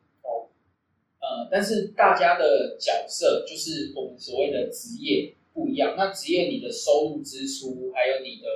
[1.27, 8.47] 呃，但是大家的角色就是我们所谓的职业不一样，那职业你的收入支出还有你的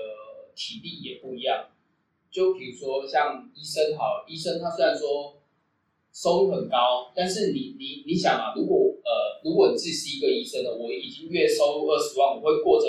[0.55, 1.69] 体力也不一样。
[2.31, 5.43] 就比如说像医生好，医生他虽然说
[6.13, 12.87] 收入很高，但是你你你想啊，如果呃如果你自己是一个医生的，我已经月收入二十万，我会过着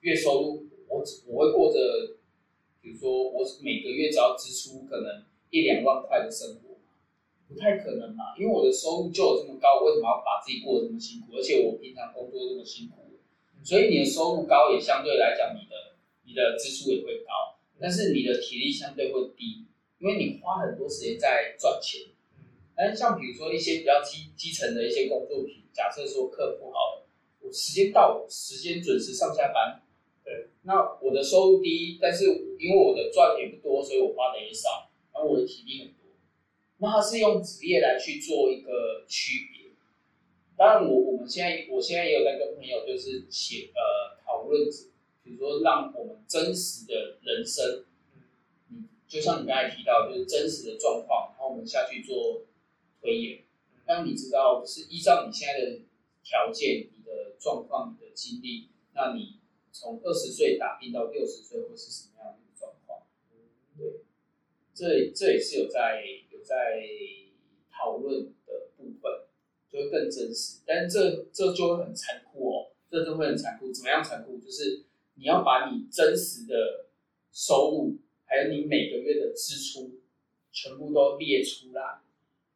[0.00, 1.78] 月收入我我会过着，
[2.82, 6.63] 比如说我每个月只要支出可能一两万块的生活，
[7.54, 11.36] 不太可能嘛，因为我的收入就有这么高，我为什么要把自己过得这么辛苦？
[11.36, 13.14] 而且我平常工作这么辛苦，
[13.62, 15.94] 所以你的收入高也相对来讲，你的
[16.26, 19.64] 你的支出也会高，但是你的体力相对会低，
[20.00, 22.10] 因为你花很多时间在赚钱。
[22.36, 22.44] 嗯，
[22.76, 27.06] 但是像比如说一些比较基基层的一些工作品，假设说客服好了，
[27.40, 29.80] 我时间到了，时间准时上下班，
[30.24, 32.24] 对，那我的收入低，但是
[32.58, 36.03] 因为我的赚也不多，所以我花的也少，然后我的体力很多。
[36.84, 39.70] 那它是用职业来去做一个区别。
[40.54, 44.70] 当然我，我们现在我现在也有在跟朋友就是写呃讨论，
[45.22, 47.86] 比如说让我们真实的人生，
[48.70, 52.42] 嗯，就像你刚才提到，就是真实的状况，然后我们下去做
[53.00, 53.42] 推演，
[53.86, 55.80] 让你知道是依照你现在的
[56.22, 59.38] 条件、你的状况、你的经历，那你
[59.72, 63.00] 从二十岁打拼到六十岁会是什么样的状况？
[63.78, 64.04] 对，
[64.72, 66.80] 这这也是有在有在
[67.72, 69.12] 讨论的部分，
[69.70, 70.60] 就会更真实。
[70.66, 73.72] 但这这就会很残酷哦，这就会很残酷。
[73.72, 74.38] 怎么样残酷？
[74.38, 76.86] 就是你要把你真实的
[77.32, 79.98] 收入，还有你每个月的支出，
[80.52, 82.00] 全部都列出来，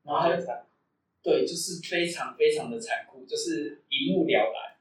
[0.05, 0.37] 然后还
[1.21, 4.79] 对，就是非常非常的残酷，就是一目了然。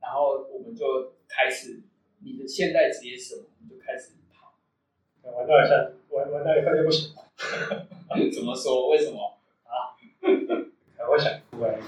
[0.00, 1.80] 然后我们就开始，
[2.22, 3.44] 你的现在职业是什么？
[3.48, 4.60] 我们就开始跑。
[5.22, 7.14] 玩到一下，玩玩到一半就不行，
[8.32, 8.88] 怎么说？
[8.88, 9.38] 为什么？
[10.96, 11.78] 还会想哭哎。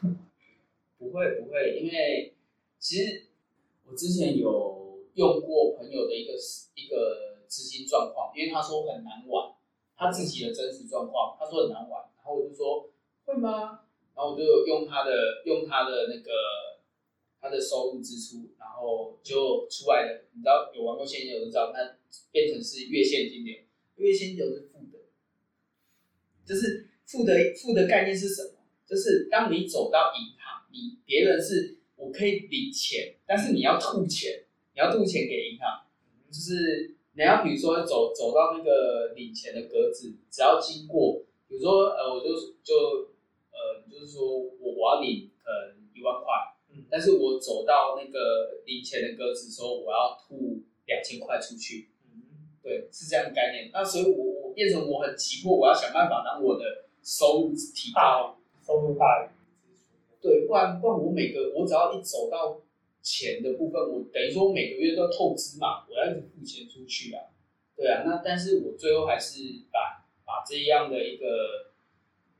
[0.98, 2.34] 不会不会，因为
[2.78, 3.26] 其实
[3.86, 6.32] 我之前有用过朋友的一个
[6.74, 9.52] 一个资金状况，因为他说很难玩，
[9.96, 12.90] 他自己的真实状况，他说很难玩，然后我就说
[13.24, 13.80] 会吗？
[14.14, 16.32] 然后我就用他的用他的那个
[17.40, 20.24] 他的收入支出，然后就出来了。
[20.34, 21.96] 你知道有玩过现金流的知道，那
[22.32, 23.54] 变成是月现金流，
[23.96, 24.70] 月现金流是，
[26.46, 28.50] 就是负的负的概念是什么？
[28.86, 35.84] 就是当你走到银行，你别人是我可以领钱，但是你要吐钱，你要吐钱给银行，
[36.30, 42.28] 就是你要比如说走走到那个领钱的格子，只要经过，比如说呃，我就
[42.62, 43.10] 就
[43.50, 46.32] 呃，就是说我我要领可能一万块，
[46.70, 52.22] 嗯但是我走到那个领钱的格子的时候，我要吐两千块出去，嗯
[52.62, 53.70] 对，是这样的概念。
[53.72, 56.64] 那所以我我变成我很急迫，我要想办法让我的
[57.04, 58.32] 收入提高。
[58.66, 59.28] 收入大于
[59.62, 62.58] 支出，对，不然不然我每个我只要一走到
[63.00, 67.30] 钱的部分，我等于说我每个月都要透支嘛，我要一直付钱出去啊，
[67.76, 69.38] 对啊，那但是我最后还是
[69.70, 71.70] 把把这样的一个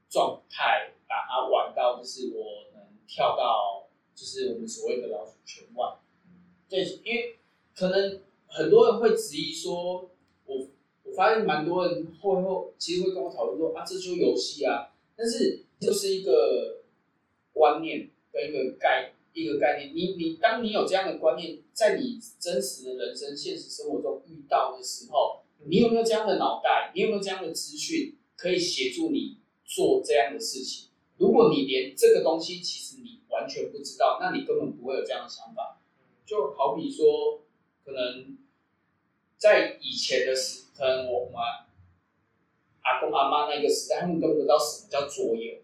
[0.09, 5.95] 状态把它玩到，就是我能跳到就是我们所谓的老鼠圈外，
[6.69, 7.39] 对，因为
[7.73, 10.11] 可能很多人会质疑说，
[11.17, 16.83] 发现蛮多人会后其实会跟我讨论说啊，这就是游戏啊，但是就是一个
[17.53, 19.97] 观念跟一个概一个概念。
[19.97, 26.93] 你你当你有这样的观念，在你真实的人生现实生活中遇到的时候，你有没有这样的脑袋？
[26.95, 30.91] 你有没有这样的资讯可以协助你做这样的事情？
[31.17, 35.81] 如果你连这个东西其实你完全不知道，那你根本不会有这样的想法。
[36.27, 37.41] 就好比说，
[37.85, 38.37] 可能
[39.39, 41.35] 在以前的时，可能我们
[42.83, 45.55] 阿公阿妈那个时代，他们根本不知道什么叫桌游。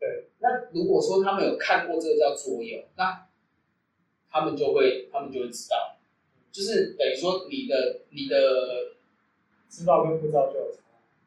[0.00, 3.26] 对，那如果说他们有看过这个叫桌游，那
[4.30, 5.96] 他们就会，他们就会知道，
[6.52, 8.36] 就是等于说你的你的
[9.68, 10.80] 知道跟不知道就有差。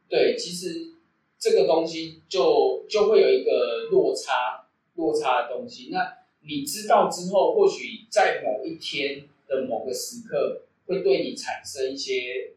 [0.08, 0.94] 对，其实
[1.38, 5.90] 这个东西就就会有一个落差落差的东西。
[5.92, 12.54] 那你知道之后，或许在某一天的某个时刻，会对你产生一些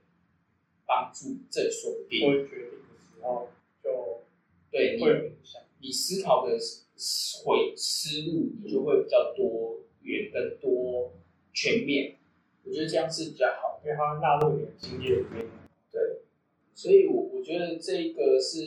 [0.94, 2.20] 帮助，这也说不定。
[2.20, 3.48] 做决定的时候
[3.82, 4.22] 就
[4.70, 5.60] 对你会有影响。
[5.80, 6.52] 你思考的
[7.44, 11.12] 会思路，你就会比较多元跟多
[11.52, 12.14] 全面。
[12.62, 13.80] 我觉得这样是比较好。
[13.84, 15.46] 因为它纳入你的经验里面。
[15.90, 16.20] 对，
[16.74, 18.60] 所以我我觉得这个是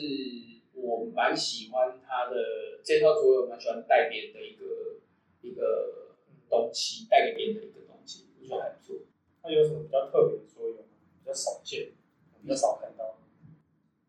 [0.74, 2.36] 我蛮喜欢它的
[2.84, 5.00] 这套桌游，蛮喜欢带别人的一个
[5.40, 6.14] 一个
[6.50, 8.96] 东西，带给别人的一个东西，我觉得还不错。
[9.42, 10.84] 它有什么比较特别的作用吗？
[11.20, 11.88] 比较少见，
[12.48, 13.18] 比较少看到。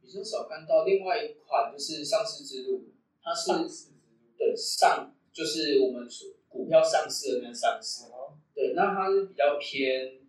[0.01, 2.85] 比较少看到另外一款就是上市之路，
[3.21, 3.91] 它是上市之
[4.37, 8.05] 对上就是我们所股票上市的那个上市。
[8.05, 10.21] 哦，对，那它是比较偏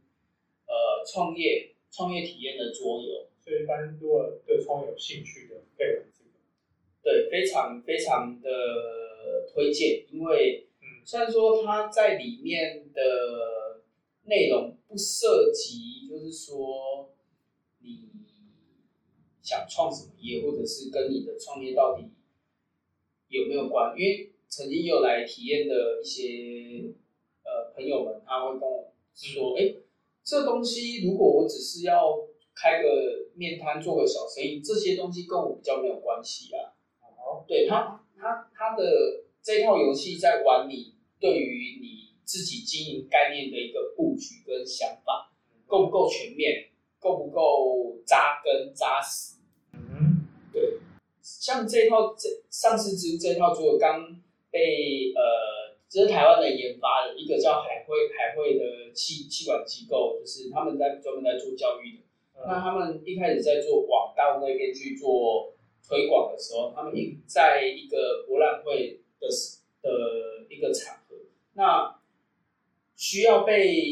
[0.66, 6.30] 呃创业创业体验的桌游，所以一般如果对创有兴趣的，可以玩这个。
[7.04, 8.50] 对，非常非常的
[9.54, 13.82] 推荐，因为嗯虽然说它在里面的
[14.24, 16.56] 内容不涉及，就是说
[16.99, 16.99] 你
[19.50, 22.04] 想创什么业，或者是跟你的创业到底
[23.26, 26.94] 有没有关，因为曾经有来体验的一些
[27.42, 29.74] 呃朋友们，他会跟我说，哎、
[30.22, 32.16] 这东西如果我只是要
[32.54, 36.70] 开个面摊做个小生意，这些东西跟我比较没有关系啊。
[37.02, 45.32] 哦，对他，他他的这套游戏在玩你对于你自己经营概念的一个布局跟想法，
[45.66, 49.39] 够不够全面，够不够扎根扎实。
[51.40, 54.14] 嗯像这套这上市之这套桌游刚
[54.50, 62.02] 被呃，这是台湾的研发的一个叫海汇海汇的气气管机构，就是他们在专门在做教育的。
[62.46, 65.54] 那嗯他们一开始在做往大陆那边去做
[65.88, 71.16] 推广的时候，他们一在一个博览会的时的一个场合，
[71.54, 71.98] 那
[72.96, 73.82] 需要被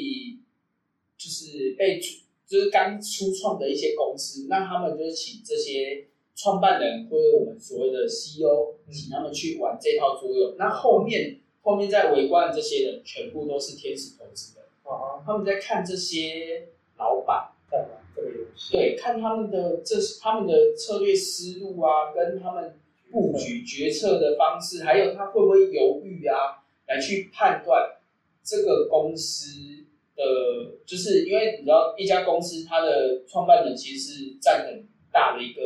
[1.16, 1.98] 就是被
[2.46, 6.07] 就是刚初创的一些公司，那他们就是请这些
[6.40, 10.54] 创办人或者我们所谓的 CEO，嗯请他们去玩这套桌游。
[10.56, 17.50] 那后面后面在围观的这些人，全部都是天使投资人，啊，他们在看这些老板。
[17.70, 18.76] 在玩这个游戏。
[18.76, 22.78] 对，看他们的这他们的策略思路啊，跟他们
[23.10, 27.98] 布局决策的方式，还有他会不会犹豫啊，来去判断
[28.42, 29.84] 这个公司
[30.16, 30.24] 的，
[30.86, 35.60] 就是因为你知道一家公司它的创办人其实是占很大的一个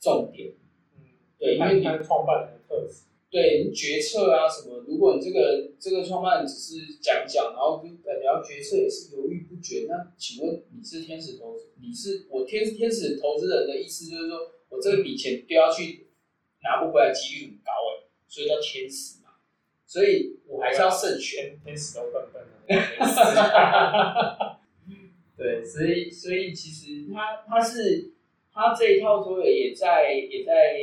[0.00, 0.52] 重点，
[0.94, 1.04] 嗯，
[1.38, 3.02] 对，因为你看看创办人的特质。
[3.28, 16.06] 对决策啊什么，如果你这个这个创办人只是讲讲，然后就感觉要决策也是犹豫不决，那请问你是天使投资，你是我天天使投资人的意思就是说我这笔钱丢下去
[16.62, 19.30] 拿不回来几率很高哎，所以叫天使嘛，
[19.84, 21.50] 所以我还是要慎选。
[21.50, 22.56] 天天使都笨笨的。
[25.36, 28.14] 对，所以所以其实他他是
[28.56, 30.80] 他这一套桌游也在也在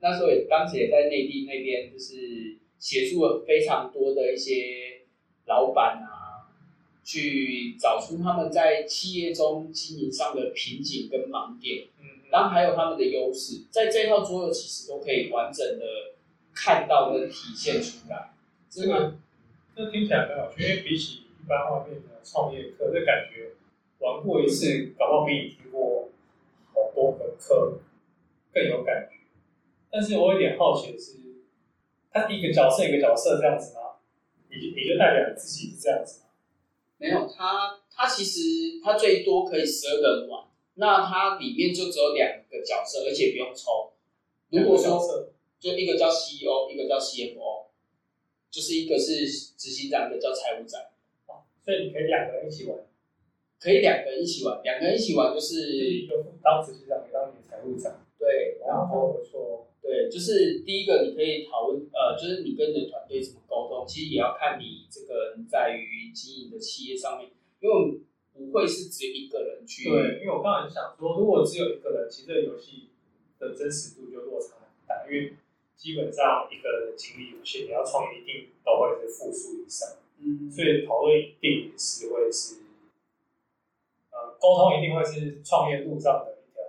[0.00, 5.00] 那时候也当时也在内地那边，就是协助了非常多的一些
[5.46, 6.46] 老板啊，
[7.02, 15.84] 去找出他们在企业中经营上的瓶颈跟盲点，嗯，然后还有他们的优势，在这套桌游其实都可以完整的
[16.54, 18.30] 看到跟体现出来。
[18.70, 19.16] 这个
[19.74, 23.54] 这听起来很好，因为比起一般外面的创业课，这感觉
[23.98, 25.97] 玩过一次，搞不好比你听过
[27.38, 27.80] 课
[28.52, 29.16] 更有感觉。
[29.90, 31.18] 但是我有点好奇的是，
[32.10, 33.80] 他一个角色一个角色这样子吗？
[34.50, 36.26] 你就你就代表你自己是这样子吗？
[36.98, 43.92] 没有，他他其实他最多可以十二个人玩，那他里面就只有两个角色，而且不用抽。
[44.50, 47.66] 如果说就一个叫 CEO，一个叫 CFO，
[48.50, 50.80] 就是一个是执行长，一个叫财务长，
[51.64, 52.78] 所以你可以两个人一起玩，
[53.60, 56.06] 可以两个人一起玩，两个人一起玩就是
[56.42, 67.30] 当执行长，一个当你的财务长，对，然然后后不错，对，就是第一个你可以讨论，呃，就是你跟你的团队怎么沟通，其实也要看你这个人在于经营的企业上面，
[67.60, 67.98] 因为
[68.34, 72.90] 不会是只有一个人去，对，因为我刚才就想说，如果只有一个人，其实这个游戏
[73.40, 75.32] 的真实度就落差很大，因为
[75.74, 82.67] 基本上一个人的精力有限，你要创业一定都会是负数以上，嗯，所以讨论一定也是会是，呃，
[84.40, 86.62] 沟通一定会是创业路上的一条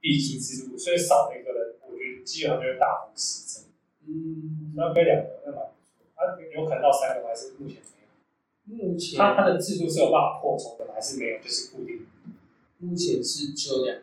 [0.00, 3.70] 必经之路，所以少了一个人，我觉得基本上就是大幅失真。
[4.06, 7.76] 嗯，那飞两个那蛮不错，啊，有可能到三个吗还是目前
[8.66, 8.88] 没有？
[8.90, 10.94] 目前他他的制度是有办法扩充的吗？
[10.94, 11.38] 还是没有？
[11.38, 12.06] 就是固定？
[12.78, 14.02] 目前是只有两个，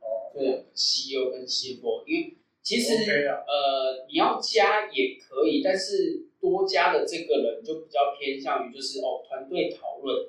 [0.00, 10.28] 哦就两个 CEO 跟 CFO，因为其实呃你要加也可以，但是多加的这个人就比较偏向于就是哦团队讨论，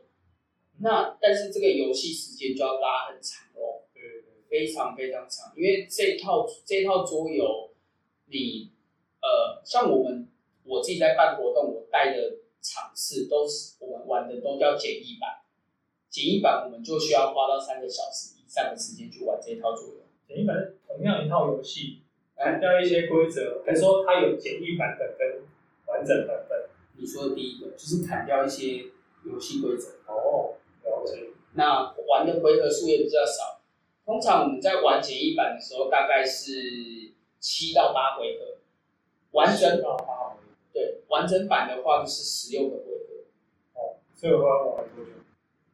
[0.82, 4.30] 那但是这个游戏时间就要拉很长哦，对对对。
[4.50, 7.70] 非常非常长，因为这套这套桌游，
[8.26, 8.72] 你
[9.22, 10.28] 呃像我们
[10.64, 15.46] 我自己在办活动，我带的场次都是我们玩的都叫简易版，
[16.10, 20.02] 简易版我们就需要花到三个小时以上的时间去玩这套桌游。
[20.28, 22.02] 简易版是同样一套游戏，
[22.36, 25.44] 砍掉一些规则，还说它有简易版本跟
[25.86, 26.70] 完整版本？
[26.98, 28.86] 你说的第一个就是砍掉一些
[29.26, 30.39] 游戏规则，哦。
[31.60, 33.60] 那玩的回合数也比较少。
[34.05, 38.57] 通常我们在玩简易版的时候，大概是七到八回合，
[39.32, 40.39] 完整到八回。
[40.72, 45.12] 对完整版的话就是十六个回合，哦，这个会要玩多久？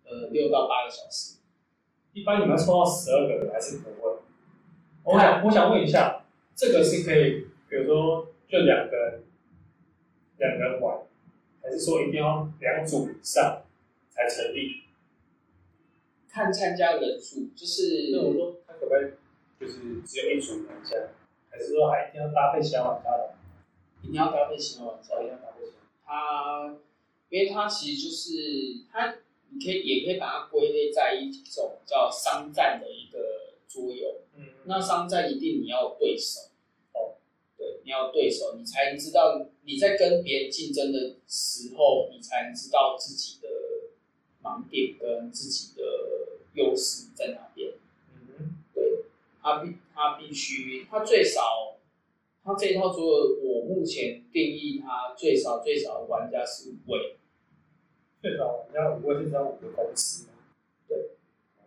[0.05, 1.37] 呃，六到八个小时。
[2.13, 4.17] 一般你们抽到十二个人还是不会？
[5.03, 6.25] 我想我想问一下，
[6.55, 9.23] 这个是可以，比如说就两个人，
[10.37, 10.97] 两个人玩，
[11.61, 13.61] 还是说一定要两组以上
[14.09, 14.84] 才成立？
[16.35, 19.13] 看参加人数，就是那我说他可不可以
[19.57, 20.97] 就是只有一组玩家，
[21.49, 23.35] 还是说还一定要搭配其他玩家的？
[24.03, 25.23] 一定要搭配其他玩家一。
[25.23, 25.71] 定要搭配其
[26.05, 26.11] 他。
[26.11, 26.77] 他，
[27.29, 29.15] 因为他其实就是他，
[29.49, 34.19] 你可以也可以把它归类在一种叫商战的一个桌游。
[34.35, 36.49] 嗯，那商战一定你要有对手，
[36.91, 37.15] 哦，
[37.57, 43.44] 对，你要有对手，你才能知道你在跟别人竞争的时候，你才能知道自己的
[44.45, 45.83] 盲点跟自己的
[46.53, 47.73] 优势在哪边。
[48.37, 49.05] 嗯对，
[49.41, 51.77] 他必他必须，他最少，
[52.43, 57.15] 他这一套桌游，我目前定义他最少最少的玩家是五位，
[58.21, 60.33] 最少玩家五位是只要五个公司吗？
[60.87, 61.09] 对。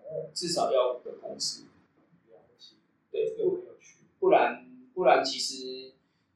[0.05, 1.65] 哦，至少要五个公司。
[3.11, 3.97] 对，这个很有趣。
[4.21, 4.65] 不然
[4.95, 5.93] 不然其实，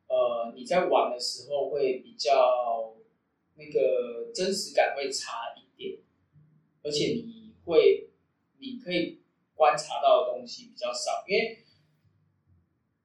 [0.09, 2.95] 呃，你在玩的时候会比较
[3.57, 5.52] 那个真实感会差
[6.83, 8.11] 而且你会
[8.59, 9.21] 你可以
[9.55, 11.65] 观察到的东西比较少，因为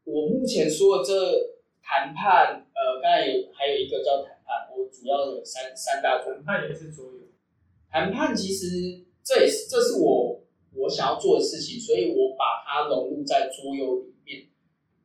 [0.04, 1.14] 我目前说的这
[1.82, 7.28] 谈判，呃，刚才有还有一个叫谈判，我主要有三三大谈判也是桌游。
[7.90, 10.42] 谈判其实这也是这是我
[10.74, 14.48] 我想要做的事情，所以我把它融入在桌游里面。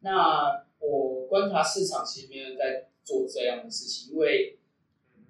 [0.01, 4.59] 那我观察市场其实没有人在做这样的事情，因为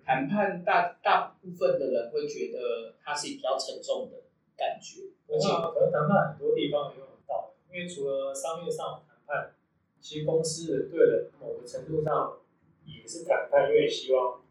[0.04, 4.22] 谈判大大部分的人会觉得它是比较沉重的
[4.56, 9.54] 感觉，而且可能谈判很多地方也用得到，因为除了商业上的谈判，
[10.00, 12.38] 其实公司的对人某个程度上
[12.84, 14.42] 也是谈判，因为希望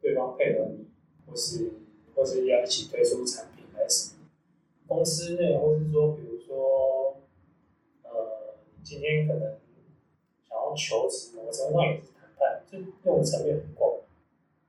[0.00, 0.88] 对方配合你，
[1.26, 1.72] 或是
[2.14, 4.28] 或是要一起推出产品还是什么。
[4.88, 7.22] 公司内，或是说，比如说，
[8.02, 9.56] 呃，今天可能
[10.48, 13.95] 想要求职，某个程度上也是谈判，这用的层面很广。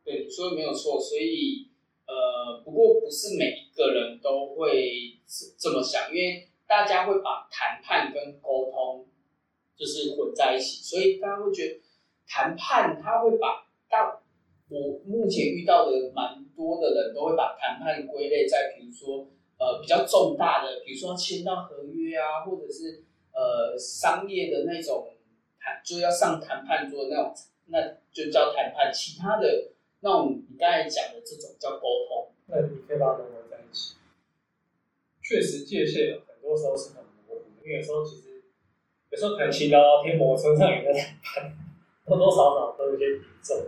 [0.07, 1.67] 对你说的没有错，所以
[2.07, 5.19] 呃，不过不是每一个人都会
[5.59, 9.05] 这么想，因为大家会把谈判跟沟通
[9.75, 11.81] 就是混在一起，所以大家会觉得
[12.25, 14.21] 谈判他会把大
[14.69, 19.27] 我目前遇到的蛮多的人都会把谈判归类在比如说
[19.59, 23.03] 呃比较重大的，比如说签到合约啊，或者是
[23.33, 25.09] 呃商业的那种
[25.59, 27.35] 谈就要上谈判桌那种，
[27.65, 27.77] 那
[28.13, 29.73] 就叫谈判，其他的。
[30.07, 33.95] 那种你刚才讲的这种叫沟通，那你可以把它融合在一起。
[35.21, 38.41] 确实界限很多时候是很模糊，因为有时候其实
[39.09, 41.51] 有时候谈七刀天魔村上也在谈，
[42.05, 43.67] 多多少少都有些比重。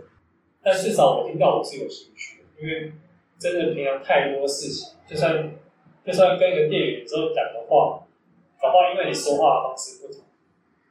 [0.62, 2.90] 但至少我听到我是有兴趣的，因为
[3.38, 5.52] 真的平常太多事情，就算
[6.06, 8.08] 就算跟一个店员之后讲的话，
[8.58, 10.22] 搞不好因为你说话的方式不同，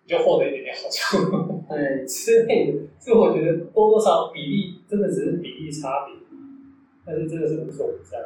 [0.09, 1.61] 你就获得一点点好处。
[1.69, 6.15] 对，之类的，所以我觉得多多少比例真的只是比例差别，
[7.05, 8.17] 但是真的是无所不在，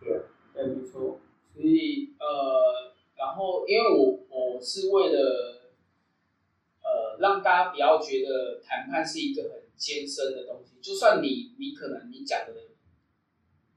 [0.00, 0.20] 对
[0.52, 1.20] 对，没错。
[1.54, 5.70] 所以呃，然后因为我我是为了
[6.82, 12.52] 呃让大家不要觉得谈判是一个很艰深的东西，就算你你可能你讲的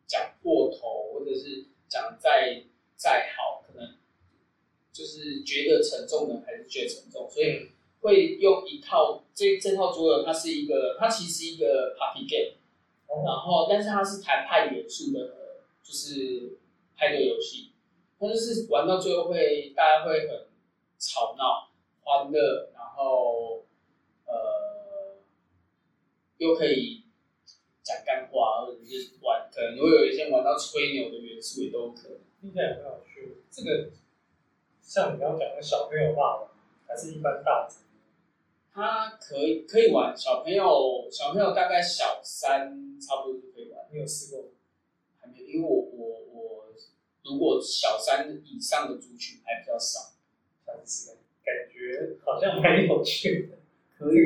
[0.07, 2.63] 讲过头，或者是讲再
[2.95, 3.63] 再好，
[4.91, 7.69] 就是觉得沉重的还是觉得沉重，所以。
[8.01, 12.55] 会用一套这这套桌游，它是一个，它其实是一个 party game，
[13.25, 15.19] 然后但是它是谈判元素的，
[15.83, 16.57] 就是
[16.95, 17.73] 派对游戏，
[18.17, 20.47] 它就是玩到最后会大家会很
[20.97, 23.65] 吵闹、欢乐，然后
[24.25, 25.17] 呃
[26.37, 27.03] 又可以
[27.83, 32.17] 讲干话，或者是玩，可能会有一些玩到吹牛的元素也都可能。
[32.39, 33.89] 听起来很有趣，这个
[34.89, 36.47] 像你刚刚讲的小朋友骂
[36.87, 37.77] 还是一般大人？
[38.73, 43.85] 它可以可以玩，小朋友小朋友大概小三差不多就可以玩。
[43.91, 44.45] 你有试过？
[45.19, 46.65] 还没，因为我我我
[47.23, 50.13] 如果小三以上的族群还比较少，
[50.65, 51.11] 想试
[51.43, 53.57] 感觉好像蛮有趣的。
[53.95, 54.25] 可以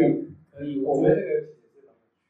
[0.49, 2.21] 可以，我觉得这个是蛮有趣。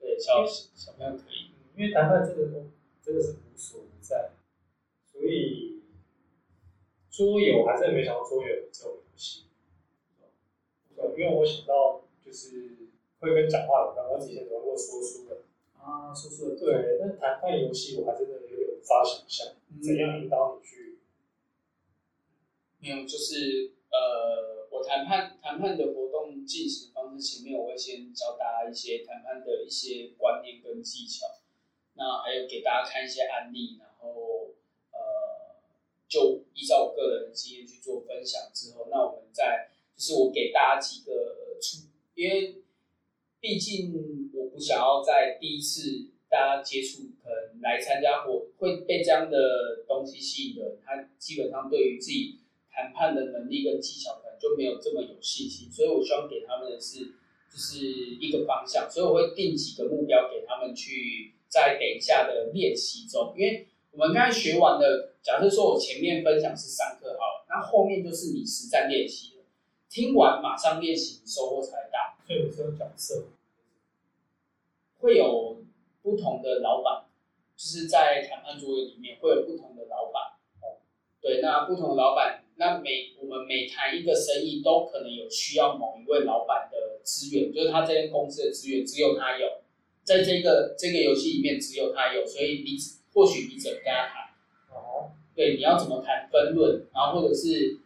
[0.00, 2.70] 对，小小朋友可以，因为谈判这个东
[3.02, 4.30] 真的是无所不在，
[5.12, 5.59] 所以
[7.20, 9.44] 桌游还是没想到桌游这种游戏。
[11.18, 15.42] 因为我想到就是会跟讲话有关，我之前玩过说书的
[15.76, 20.98] 啊，说书的对，但谈判游戏我还真的有点无法想象，怎样引导你去？
[22.78, 31.26] 没有，就是呃，我谈判谈判的活动进行方式，前面我会先教大家一些谈判的一些观念跟技巧，
[31.96, 34.39] 那还有给大家看一些案例，然后呃，
[36.10, 39.70] 就依照我个人的经验去做分享之后，那我们再。
[39.96, 41.12] 就是我给大家几个
[41.60, 42.62] 出，因为
[43.38, 52.38] 毕竟我不想要在第一次大家接触，可能来参加或会被这样的东西吸引的人，他基本上对于自己
[52.70, 57.04] 谈判的能力跟技巧可能就没有这么有信心，所以我希望给他们的是
[57.52, 57.84] 就是
[58.18, 69.44] 一个方向，所以我会定几个目标给他们去在等一下的练习中，因为我们刚才学完的，假设说我前面分享是上课好了，那后面就是你实战练习了。
[69.88, 72.16] 听完马上练习，收获才大。
[72.26, 73.24] 所以是有角色，
[75.00, 75.64] 会有
[76.00, 77.06] 不同的老板，
[77.56, 80.38] 就是在谈判桌里面会有不同的老板。
[80.62, 80.78] 哦，
[81.20, 89.46] 对，那不同的老板，那每我们每谈一个生意，都可能有需要某一位老板的资源，就是他这间公司的资源只有他有，
[90.04, 92.78] 在这个这个游戏里面只有他有，所以你
[93.12, 94.29] 或许你怎么跟他谈？
[95.30, 97.78] 哦，对，你要怎么谈分论，然后或者是。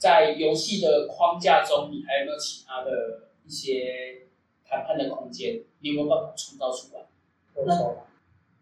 [0.00, 4.28] 在游戏的框架中，你还有没有其他的一些
[4.64, 5.64] 谈判的空间？
[5.80, 7.04] 你有没有办法创造出来？
[7.66, 7.96] 那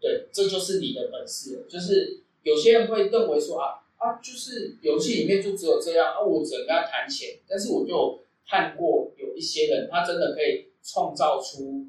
[0.01, 1.67] 对，这就是你的本事。
[1.69, 7.39] 就是有些人会认为说啊啊，就是游戏里面就只有这样啊，我只能跟他谈钱。
[7.47, 11.85] 但是我就看过有一些人，他真的可以创造出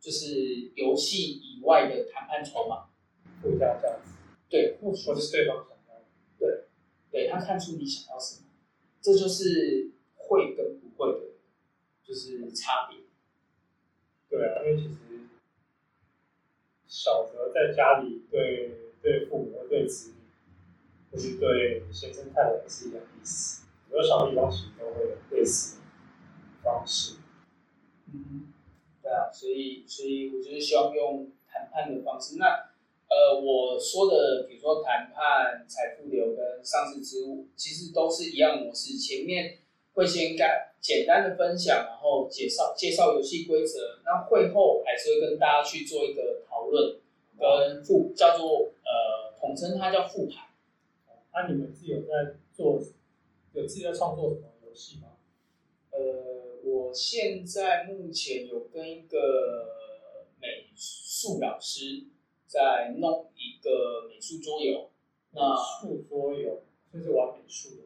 [0.00, 2.84] 就是游戏以外的谈判筹码，
[3.42, 4.05] 附加价值。
[4.48, 6.04] 对，或者是对方想要。
[6.38, 6.64] 对，
[7.10, 8.46] 对他看出你想要什么。
[9.00, 11.26] 这就是会跟不会的，
[12.02, 13.00] 就是差别。
[14.28, 14.96] 对啊，因为其实
[16.86, 20.16] 小泽在家里对对父母、对子女，
[21.10, 23.64] 或是对先生太太是一样意思。
[23.84, 25.82] 很多小地方其实都会有类似的
[26.64, 27.18] 方式。
[28.12, 28.52] 嗯，
[29.02, 32.36] 对啊，所以所以我就是希望用谈判的方式。
[32.38, 32.70] 那
[33.16, 38.98] 呃，我说的，比如说谈判、财富流跟上市之物，其实都是一样模式。
[38.98, 39.56] 前面
[39.94, 44.00] 会先干简单的分享，然后介绍介绍游戏规则。
[44.04, 47.00] 那会后还是会跟大家去做一个讨论。
[47.38, 50.48] 跟复叫做呃统称它叫复盘。
[51.34, 52.80] 那、啊、你们是有在做
[53.52, 55.08] 有自己在创作什么游戏吗？
[55.90, 59.18] 呃，我现在目前有跟一个
[60.40, 62.04] 美术老师
[62.56, 64.88] 在弄一个美术桌游。
[65.32, 67.82] 那术桌游就是玩美术的。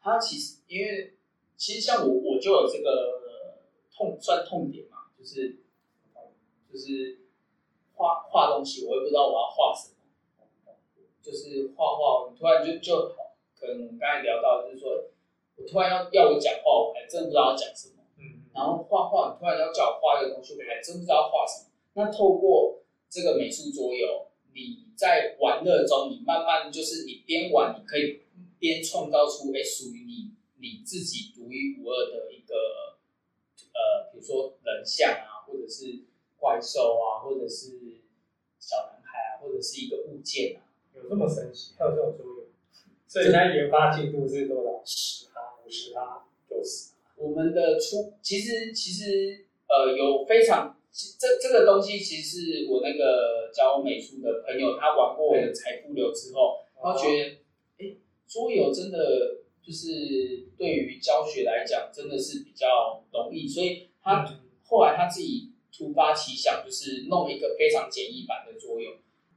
[0.00, 1.14] 他其实因为
[1.58, 3.20] 其实像我我就有这个
[3.94, 5.58] 痛算痛点嘛，就是
[6.72, 7.18] 就是
[7.94, 9.94] 画画东西，我也不知道我要画什么。
[11.22, 13.14] 就是画画，突然就就，
[13.58, 15.04] 可能我们刚才聊到，就是说
[15.56, 17.94] 我突然要要我讲话，我还真不知道要讲什么。
[18.18, 21.70] 嗯，然后画画，突然要叫我画一个东西，我还真不知道画什么。
[21.94, 22.80] 那透过
[23.14, 28.22] 这个美术桌游，你在玩乐中，你慢慢就是你边玩，你可以
[28.58, 32.98] 边创造出哎属于你你自己独一无二的一个
[33.72, 36.00] 呃，比如说人像啊，或者是
[36.40, 37.78] 怪兽啊，或者是
[38.58, 40.66] 小男孩啊，或者是一个物件啊。
[40.96, 41.74] 有这么神奇？
[41.78, 42.48] 还有这种桌游？
[43.06, 44.82] 所以现在研发进度是多少？
[44.84, 47.12] 十趴、五十趴、九十趴？
[47.14, 50.76] 我们的出其实其实呃有非常
[51.18, 57.38] 这这个东西，其实是我那个教美术的朋友，他玩过我的财富流之后，他觉得
[57.78, 57.96] 哎
[58.28, 64.24] 桌游真的就是对于教学来讲真的是比较容易，所以他
[64.62, 68.92] 后来他自己突发奇想，就是弄一个非常简易版的桌游。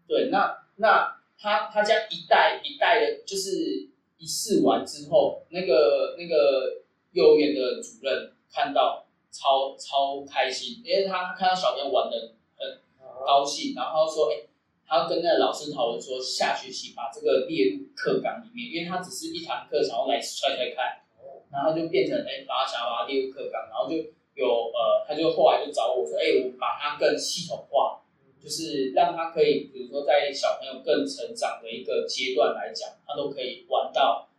[0.08, 1.18] 对，那那。
[1.40, 3.88] 他他家一代一代的，就是
[4.18, 6.82] 一试完之后，那个那个
[7.12, 9.07] 幼儿园的主任看到
[9.38, 12.82] 超超开心，因为他看到小朋友玩的很
[13.26, 14.50] 高兴，然后说，哎，
[14.88, 21.02] 他跟那个老师讨论说，下学期把这个列入课纲里面，因为他只是一堂课，想要来揣揣看，
[21.52, 23.98] 然后就变成哎，把他想把它列入课纲，然后就
[24.34, 28.02] 有呃，他就后来就找我说，哎，我把它更系统化。
[28.40, 34.30] 就是让他可以，比如说在小朋友更成长的一个阶段来讲，他都可以玩到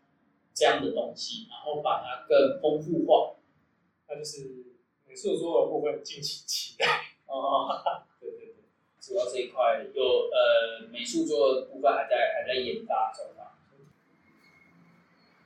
[0.55, 3.35] 这样的东西，然后把它更丰富化。
[4.09, 4.65] 那就是
[5.19, 6.87] 美术桌的部分，敬请期待。
[7.27, 7.67] 哦，
[8.23, 8.55] 对对对，
[9.01, 13.59] 主要这一块有呃美术桌的部分还在还在研发中啊。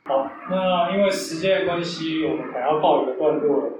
[0.05, 3.73] 好，那因为时间的关系，我们还要告一个段落了。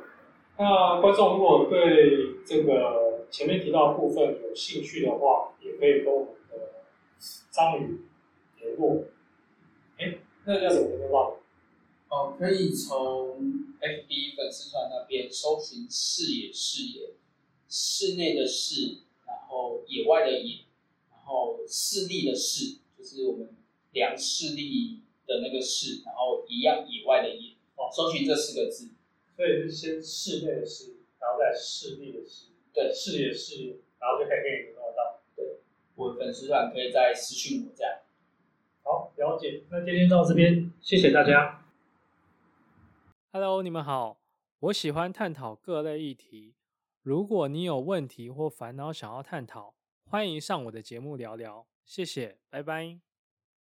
[0.57, 6.71] 那观众如果对这个，前面提到的部分有兴趣的话，也可以跟我们的
[7.51, 8.01] 张宇
[8.63, 9.05] 联络。
[9.99, 10.15] 哎，
[10.47, 11.39] 那叫什么联络？
[12.13, 13.41] 哦，可以从
[13.81, 17.15] FB 粉丝团那边搜寻“视野视野”，
[17.71, 20.67] 室内的室，然后野外的野，
[21.11, 23.49] 然后视力的视，就是我们
[23.93, 27.55] 量视力的那个视，然后一样野外的野。
[27.77, 28.91] 哦，搜寻这四个字。
[29.35, 32.49] 所以是先室内的室，然后再视力的视。
[32.75, 35.23] 对，视野视野，然后就可以给你联络到。
[35.35, 35.61] 对，
[35.95, 38.01] 我粉丝团可以再私讯我这样。
[38.83, 39.63] 好，了解。
[39.71, 41.62] 那今天到这边，谢谢大家。
[43.35, 44.21] Hello，你们好，
[44.59, 46.55] 我喜欢探讨各类议题。
[47.01, 49.75] 如果你有问题或烦恼想要探讨，
[50.05, 51.67] 欢迎上我的节目聊聊。
[51.87, 53.01] 谢谢，拜拜。